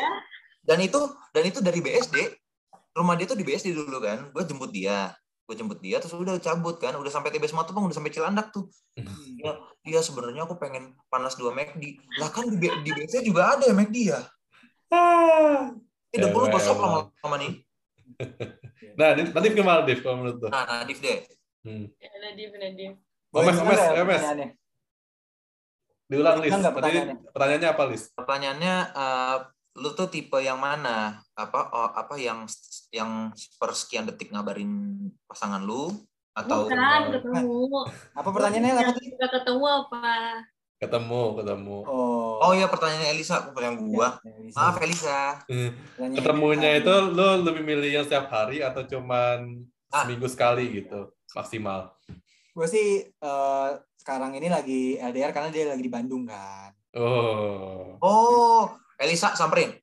[0.64, 1.00] dan itu
[1.30, 2.16] dan itu dari BSD.
[2.92, 4.32] Rumah dia tuh di BSD dulu kan.
[4.32, 5.12] Gue jemput dia.
[5.42, 6.94] Gue jemput dia terus udah cabut kan.
[6.94, 8.70] Udah sampai TB Simatupang, udah sampai Cilandak tuh.
[8.94, 11.98] Iya, iya sebenarnya aku pengen panas dua McD.
[12.22, 14.20] Lah kan di, di BSD juga ada ya McD ya.
[14.92, 15.60] Eh,
[16.20, 17.52] udah gue Cewek gosok lama-lama nih.
[18.92, 20.50] Nah, Nadif Nadif gimana Nadif kalau menurut tuh?
[20.52, 21.24] Nah, Nadif deh.
[21.64, 21.88] Hmm.
[21.96, 22.92] Ya, Nadif, Nadif.
[23.32, 24.22] Omes, Omes, Omes.
[26.12, 26.50] Diulang Boleh Lis.
[26.52, 27.16] diulang nggak Tadi pertanyaannya?
[27.32, 28.02] pertanyaannya apa Lis?
[28.12, 29.36] Pertanyaannya eh,
[29.72, 31.20] lu tuh tipe yang mana?
[31.32, 32.44] Apa oh, apa yang
[32.92, 34.68] yang persekian detik ngabarin
[35.24, 35.88] pasangan lu
[36.32, 37.60] atau Bukan, ketemu.
[38.12, 39.08] Apa pertanyaannya apa tadi?
[39.16, 40.06] Ketemu apa?
[40.82, 41.76] Ketemu, ketemu.
[41.86, 42.42] Oh.
[42.42, 44.08] Oh iya pertanyaannya Elisa, bukan yang gua.
[44.26, 44.56] Ya, Elisa.
[44.58, 45.20] Maaf Elisa.
[45.46, 46.82] Pertanyaannya Ketemunya Elisa.
[46.82, 49.62] itu lu lebih milih yang setiap hari atau cuman
[49.92, 50.08] Ah.
[50.08, 51.92] seminggu sekali gitu maksimal?
[52.52, 56.72] gue sih eh, sekarang ini lagi LDR karena dia lagi di Bandung kan.
[56.92, 57.96] Oh.
[57.96, 58.68] Oh,
[59.02, 59.74] Elisa samperin.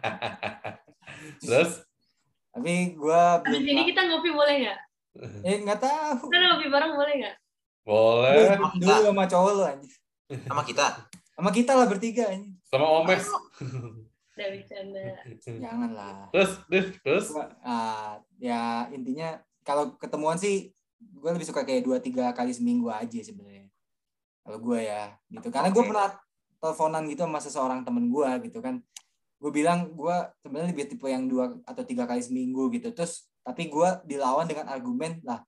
[1.42, 1.82] Terus?
[2.54, 3.22] Tapi gue.
[3.42, 4.78] Habis ini kita ngopi boleh nggak?
[5.42, 6.30] Eh nggak tahu.
[6.30, 7.36] Kita ngopi bareng boleh nggak?
[7.82, 8.32] Boleh.
[8.54, 9.94] Gue dulu sama cowok lu anjing.
[10.46, 10.86] Sama kita.
[11.34, 12.54] Sama kita lah bertiga anjing.
[12.70, 13.26] Sama Omes.
[14.38, 15.04] Dari canda.
[15.42, 16.16] Jangan lah.
[16.30, 17.26] Terus, terus, terus.
[17.34, 20.70] Gua, ah, ya intinya kalau ketemuan sih
[21.00, 23.66] gue lebih suka kayak dua tiga kali seminggu aja sebenarnya.
[24.46, 25.48] Kalau gue ya gitu.
[25.52, 25.90] Karena gue Oke.
[25.90, 26.08] pernah
[26.60, 28.78] teleponan gitu sama seseorang temen gue gitu kan.
[29.40, 32.92] Gue bilang gue sebenarnya lebih tipe yang dua atau tiga kali seminggu gitu.
[32.92, 35.40] Terus tapi gue dilawan dengan argumen lah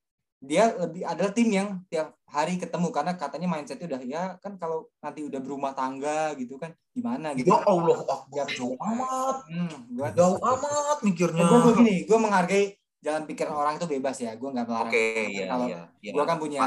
[0.42, 4.90] dia lebih adalah tim yang tiap hari ketemu karena katanya mindsetnya udah ya kan kalau
[4.98, 7.54] nanti udah berumah tangga gitu kan gimana gitu.
[7.54, 8.02] Ya Allah,
[8.34, 9.46] Ya, jauh amat.
[9.46, 11.46] Hmm, gua Jauh amat mikirnya.
[11.46, 14.32] gue gue gini, gue menghargai jalan pikiran orang itu bebas ya.
[14.38, 14.88] Gue nggak melarang.
[14.88, 15.80] Oke, Tapi iya kalau iya.
[16.00, 16.12] iya.
[16.14, 16.60] gue kan punya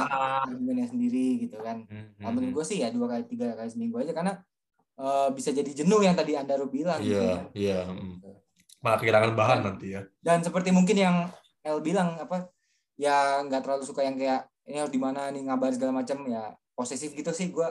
[0.43, 1.87] argumennya sendiri gitu kan.
[1.87, 4.33] Hmm, Kalau menurut gue sih ya dua kali tiga kali seminggu aja karena
[4.99, 6.99] eh, bisa jadi jenuh yang tadi anda bilang.
[6.99, 7.39] gitu Iya, ya.
[7.55, 7.79] iya.
[7.87, 8.19] hmm.
[8.83, 10.03] Malah kehilangan bahan nanti ya.
[10.19, 11.15] Dan seperti mungkin yang
[11.65, 12.51] El bilang apa
[12.93, 16.53] ya nggak terlalu suka yang kayak ini harus di mana nih ngabar segala macam ya
[16.77, 17.65] posesif gitu sih gue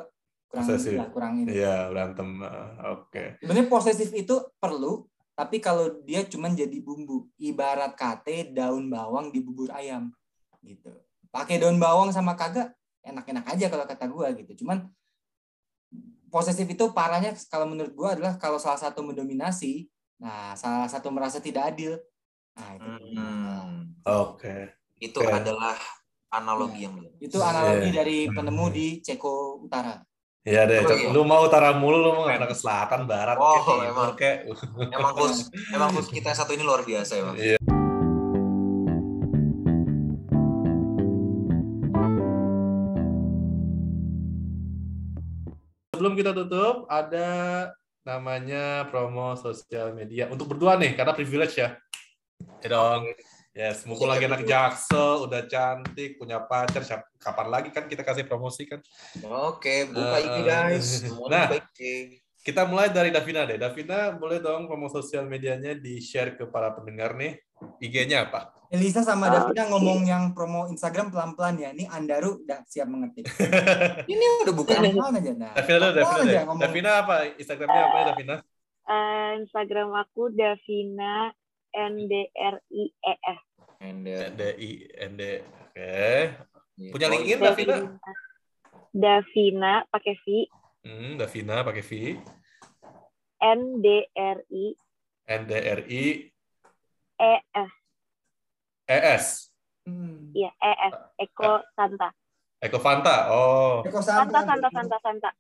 [0.51, 0.95] kurang Posesif.
[0.95, 1.51] ya, kurang ini.
[1.51, 2.39] Iya, berantem.
[2.43, 3.39] Ah, Oke.
[3.43, 5.03] Sebenarnya posesif itu perlu
[5.35, 10.15] tapi kalau dia cuman jadi bumbu ibarat kate daun bawang di bubur ayam
[10.63, 10.95] gitu
[11.29, 12.71] pakai daun bawang sama kagak
[13.03, 14.87] enak-enak aja kalau kata gua gitu cuman
[16.31, 19.87] posesif itu parahnya kalau menurut gua adalah kalau salah satu mendominasi
[20.19, 21.99] nah salah satu merasa tidak adil
[22.55, 24.79] nah itu Hmm, Oke.
[25.03, 25.27] itu Oke.
[25.31, 25.75] adalah
[26.31, 27.15] analogi yang benar.
[27.19, 27.97] itu analogi Iya.
[28.03, 29.99] dari penemu di Ceko Utara
[30.45, 31.09] Iya deh, Oh, iya.
[31.09, 34.13] lu mau utara mulu, lu mau nggak ke selatan, barat, Oh, kayak timur, emang.
[34.13, 34.39] kayak.
[34.93, 37.33] Emang host, emang kita satu ini luar biasa emang.
[37.41, 37.57] Iya.
[45.95, 47.29] Sebelum kita tutup, ada
[48.05, 51.79] namanya promo sosial media untuk berdua nih, karena privilege ya.
[52.61, 53.09] Ya dong.
[53.55, 58.27] Yes, mumpung lagi anak jaksel, udah cantik, punya pacar, siap- kapan lagi kan kita kasih
[58.27, 58.83] promosi kan?
[59.23, 60.87] Oke, buka Eh, IG guys.
[61.31, 61.47] Nah.
[62.45, 63.57] Kita mulai dari Davina deh.
[63.57, 67.41] Davina, boleh dong promo sosial medianya di-share ke para pendengar nih.
[67.81, 68.53] IG-nya apa?
[68.69, 73.25] Elisa sama Ah, Davina ngomong yang promo Instagram pelan-pelan ya ini Andaru udah siap mengetik
[74.13, 74.77] Ini udah buka.
[74.77, 74.91] aja
[75.33, 76.37] nah Davina Davina Pelan deh.
[76.37, 76.43] aja.
[76.59, 77.15] Davina apa?
[77.33, 78.37] Instagramnya apa ya, Davina?
[78.85, 81.31] Eh, Instagram aku Davina
[81.75, 83.41] NDRIES.
[83.85, 85.23] And, uh, DI ND.
[85.43, 85.99] Oke.
[86.79, 86.91] gitu.
[86.95, 87.77] Punya LinkedIn, Davina?
[88.95, 90.47] Davina pakai V
[90.85, 91.93] Hmm, Davina pakai V.
[93.43, 94.67] NDRI
[95.25, 96.05] NDRI
[97.15, 97.71] ES.
[98.85, 99.27] ES.
[99.85, 100.33] Hmm.
[100.33, 100.95] Iya, ES.
[101.29, 102.09] Eko Santa.
[102.61, 103.17] Eko Fanta.
[103.33, 105.31] Oh, Eko Santa, Santa, Santa, Santa.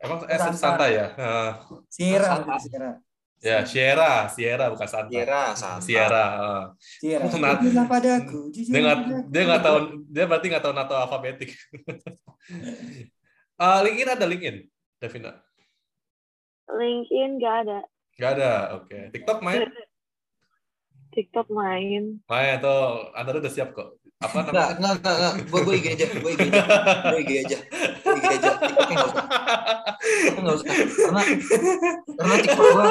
[0.00, 0.56] emang S Santa.
[0.56, 1.06] Santa ya?
[1.16, 1.52] Ah.
[1.92, 3.00] Sierra, Santa.
[3.40, 5.08] Ya, Sierra, Sierra bukan Santa.
[5.08, 5.80] Sierra, Santa.
[5.80, 6.26] Sierra.
[6.76, 7.24] Sierra.
[7.40, 8.98] Nah, Jujurlah padaku, jujur dia nggak
[9.32, 9.76] dia nggak tahu
[10.12, 11.50] dia berarti nggak tahu nato alfabetik.
[13.60, 14.56] Ah, LinkedIn ada LinkedIn,
[14.96, 15.36] Davina.
[16.72, 17.78] LinkedIn nggak ada.
[18.16, 18.98] Nggak ada, oke.
[19.12, 19.68] TikTok main?
[21.14, 22.24] TikTok main.
[22.24, 24.00] Main tuh, Anda udah siap kok.
[24.20, 24.76] apa Enggak, namanya?
[24.76, 25.34] enggak, enggak, enggak.
[25.48, 26.62] Gue gue IG aja, gue IG aja,
[27.12, 27.58] gue IG aja,
[28.20, 28.50] IG aja.
[28.52, 29.24] TikToknya nggak usah,
[30.38, 30.64] nggak usah.
[31.00, 31.22] Karena
[32.14, 32.86] karena TikTok gue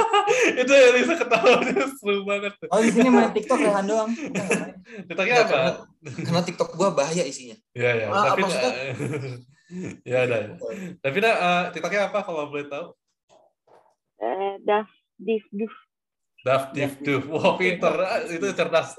[0.58, 1.54] itu Elisa ketawa
[2.00, 2.54] seru banget.
[2.58, 2.68] tuh.
[2.70, 4.10] Oh di sini main TikTok Rehan doang.
[5.06, 5.48] TikToknya apa?
[5.48, 5.72] karena,
[6.20, 7.58] karena TikTok gue bahaya isinya.
[7.72, 8.06] Ya ya.
[8.10, 8.76] Ah, Tapi maksudnya-
[10.10, 10.38] ya ada.
[11.00, 12.88] Tapi nah, eh, TikToknya apa kalau boleh tahu?
[14.20, 15.72] Eh, Daf, Dif, Duf.
[16.42, 17.24] Daf Dif Duf.
[17.28, 18.96] Wah pinter, Ah, itu cerdas.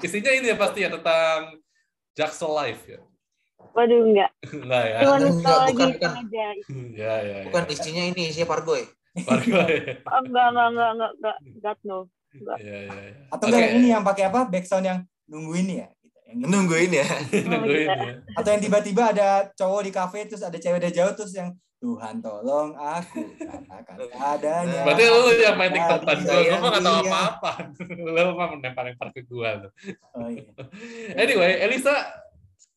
[0.00, 1.60] Isinya ini ya pasti ya tentang
[2.12, 3.00] Jaksel Live ya.
[3.70, 4.30] Waduh, enggak.
[4.50, 4.96] Enggak ya.
[5.00, 6.12] Cuma Enggak, bukan, bukan.
[6.26, 6.46] aja.
[6.90, 7.16] Ya ya.
[7.22, 7.36] ya.
[7.46, 8.82] Bukan isinya ini, isinya Pargoy.
[9.26, 9.98] Pargo ya.
[10.06, 11.98] Oh, enggak, enggak, enggak, enggak, enggak, enggak, no.
[12.34, 12.78] Ya ya.
[12.86, 13.12] ya.
[13.30, 14.40] Atau enggak yang ini yang pakai apa?
[14.46, 15.86] Backsound yang nungguin ya.
[16.02, 16.18] Gitu.
[16.26, 16.44] Yang ini.
[16.50, 17.06] Nungguin ya.
[17.50, 18.12] Nungguin ya.
[18.38, 21.50] Atau yang tiba-tiba ada cowok di kafe terus ada cewek dari jauh terus yang
[21.80, 24.84] Tuhan tolong aku katakan adanya.
[24.84, 27.08] Berarti lu yang main TikTok Tadi tan gue, gue mah nggak tahu Iya.
[27.08, 27.52] apa-apa.
[28.04, 29.48] Lu mah ke gue.
[29.64, 29.70] tuh.
[30.12, 30.44] Oh, iya.
[31.24, 31.96] Anyway, Elisa,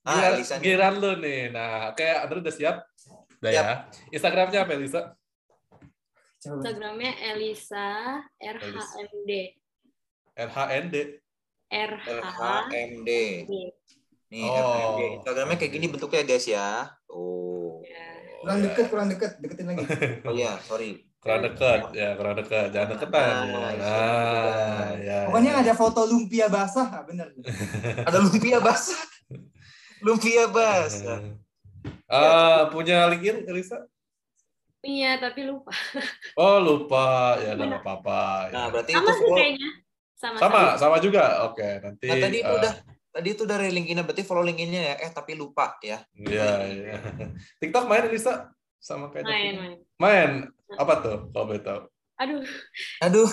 [0.04, 0.64] giliran, Elisa nih.
[0.68, 1.42] giliran lu nih.
[1.50, 2.76] Nah, kayak Andre udah siap?
[3.40, 3.64] Udah ya.
[4.12, 5.02] Instagramnya apa Elisa?
[6.44, 7.88] Instagramnya Elisa
[8.36, 9.32] RHMD.
[10.36, 10.96] RHND.
[11.72, 12.38] RH.
[12.70, 13.10] LHMD.
[13.48, 14.58] Nih, Oh.
[14.60, 15.02] LHMD.
[15.22, 16.90] Instagramnya kayak gini bentuknya guys ya.
[17.08, 17.80] Oh.
[17.86, 18.06] Ya.
[18.44, 19.84] Kurang deket, kurang deket, deketin lagi.
[20.28, 21.00] Oh iya, sorry.
[21.24, 22.76] Kurang dekat, ya kurang dekat.
[22.76, 23.32] Jangan deketan.
[23.48, 23.72] Nah.
[23.80, 25.20] Nah, ya.
[25.32, 25.60] Pokoknya ya.
[25.64, 27.32] ada foto lumpia basah, ah, bener.
[28.04, 29.00] Ada lumpia basah.
[30.04, 31.20] Lumpia basah.
[32.12, 33.88] Ah, punya LinkedIn Elisa?
[34.84, 35.72] Iya, tapi lupa.
[36.40, 37.40] Oh, lupa.
[37.40, 38.52] Ya nggak apa-apa.
[38.52, 38.54] Ya.
[38.54, 39.70] Nah, berarti Sama itu sih kayaknya.
[40.20, 40.38] Sama.
[40.40, 41.24] Sama, sama juga.
[41.48, 42.08] Oke, nanti.
[42.12, 42.74] Nah, tadi itu ah, udah
[43.14, 44.96] tadi itu dari LinkedIn berarti follow LinkedIn-nya ya.
[45.08, 46.04] Eh, tapi lupa ya.
[46.12, 46.96] Iya, iya.
[47.64, 48.52] TikTok main Elisa?
[48.84, 49.74] Sama kayak Main, main.
[49.96, 50.32] Main.
[50.76, 51.18] Apa tuh?
[51.32, 51.88] Kalau boleh tahu.
[52.20, 52.44] Aduh,
[53.00, 53.28] Aduh,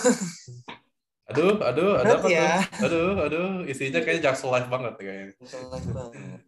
[1.31, 2.59] Aduh, aduh, ada apa ya.
[2.59, 2.87] tuh?
[2.87, 5.35] Aduh, aduh, isinya kayaknya Jaksel Live banget kayaknya.
[5.47, 6.39] salah banget.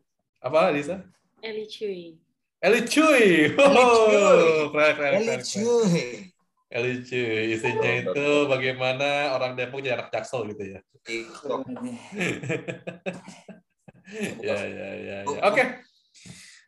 [0.44, 1.00] Apa, Lisa?
[1.40, 2.20] Eli Cuy.
[2.60, 3.56] Eli Cuy.
[3.56, 3.64] Cuy.
[3.64, 6.04] Oh, keren, keren, Eli cuy.
[6.68, 7.56] Eli Cuy.
[7.56, 10.80] Isinya itu bagaimana orang Depok jadi anak Jaksel gitu ya.
[11.08, 11.64] TikTok.
[14.44, 15.42] Ya, ya, ya, ya.
[15.48, 15.64] Oke.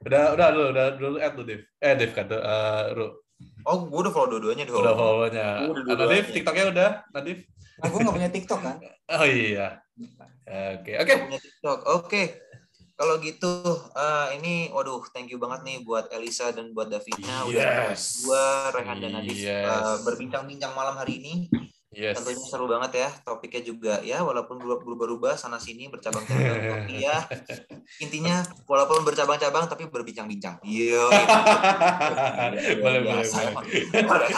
[0.01, 1.61] Udah, udah, dulu, udah, dulu add lu, Dev.
[1.77, 3.21] Eh, Dev kan, tuh, eh, Ru.
[3.67, 4.81] Oh, gue udah follow dua-duanya dong.
[4.81, 5.69] Udah follow-nya.
[5.69, 6.15] Udah Ada dua-duanya.
[6.15, 7.45] Dev, TikToknya udah, Nadif?
[7.75, 8.77] Nah, gue nggak punya TikTok kan.
[9.05, 9.77] Oh iya.
[10.49, 11.13] Oke, oke.
[11.29, 11.79] punya TikTok.
[11.85, 12.21] Oke.
[12.95, 13.51] Kalau gitu,
[13.91, 18.23] eh, ini, waduh, thank you banget nih buat Elisa dan buat Davina udah Yes.
[18.23, 19.67] gua Rehan dan Nadif Yes.
[19.67, 21.35] eh, berbincang-bincang malam hari ini.
[21.95, 22.19] Yes.
[22.19, 23.09] Tentunya seru banget ya.
[23.23, 27.23] Topiknya juga ya, walaupun berubah-ubah sana sini bercabang-cabang, tapi ya
[28.03, 30.59] intinya walaupun bercabang-cabang tapi berbincang-bincang.
[30.63, 31.07] Iya.
[32.83, 34.31] boleh, boleh.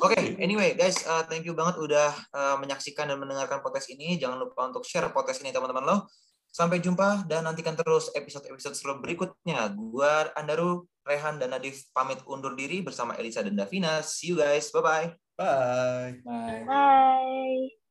[0.00, 4.16] Oke, anyway guys, uh, thank you banget udah uh, menyaksikan dan mendengarkan podcast ini.
[4.16, 6.08] Jangan lupa untuk share podcast ini teman-teman lo.
[6.52, 9.72] Sampai jumpa dan nantikan terus episode-episode seru berikutnya.
[9.72, 14.04] Gua Andaru, Rehan dan Nadif pamit undur diri bersama Elisa dan Davina.
[14.04, 14.68] See you guys.
[14.68, 15.08] Bye bye.
[15.40, 16.20] Bye.
[16.20, 16.62] Bye.
[16.68, 17.81] Bye.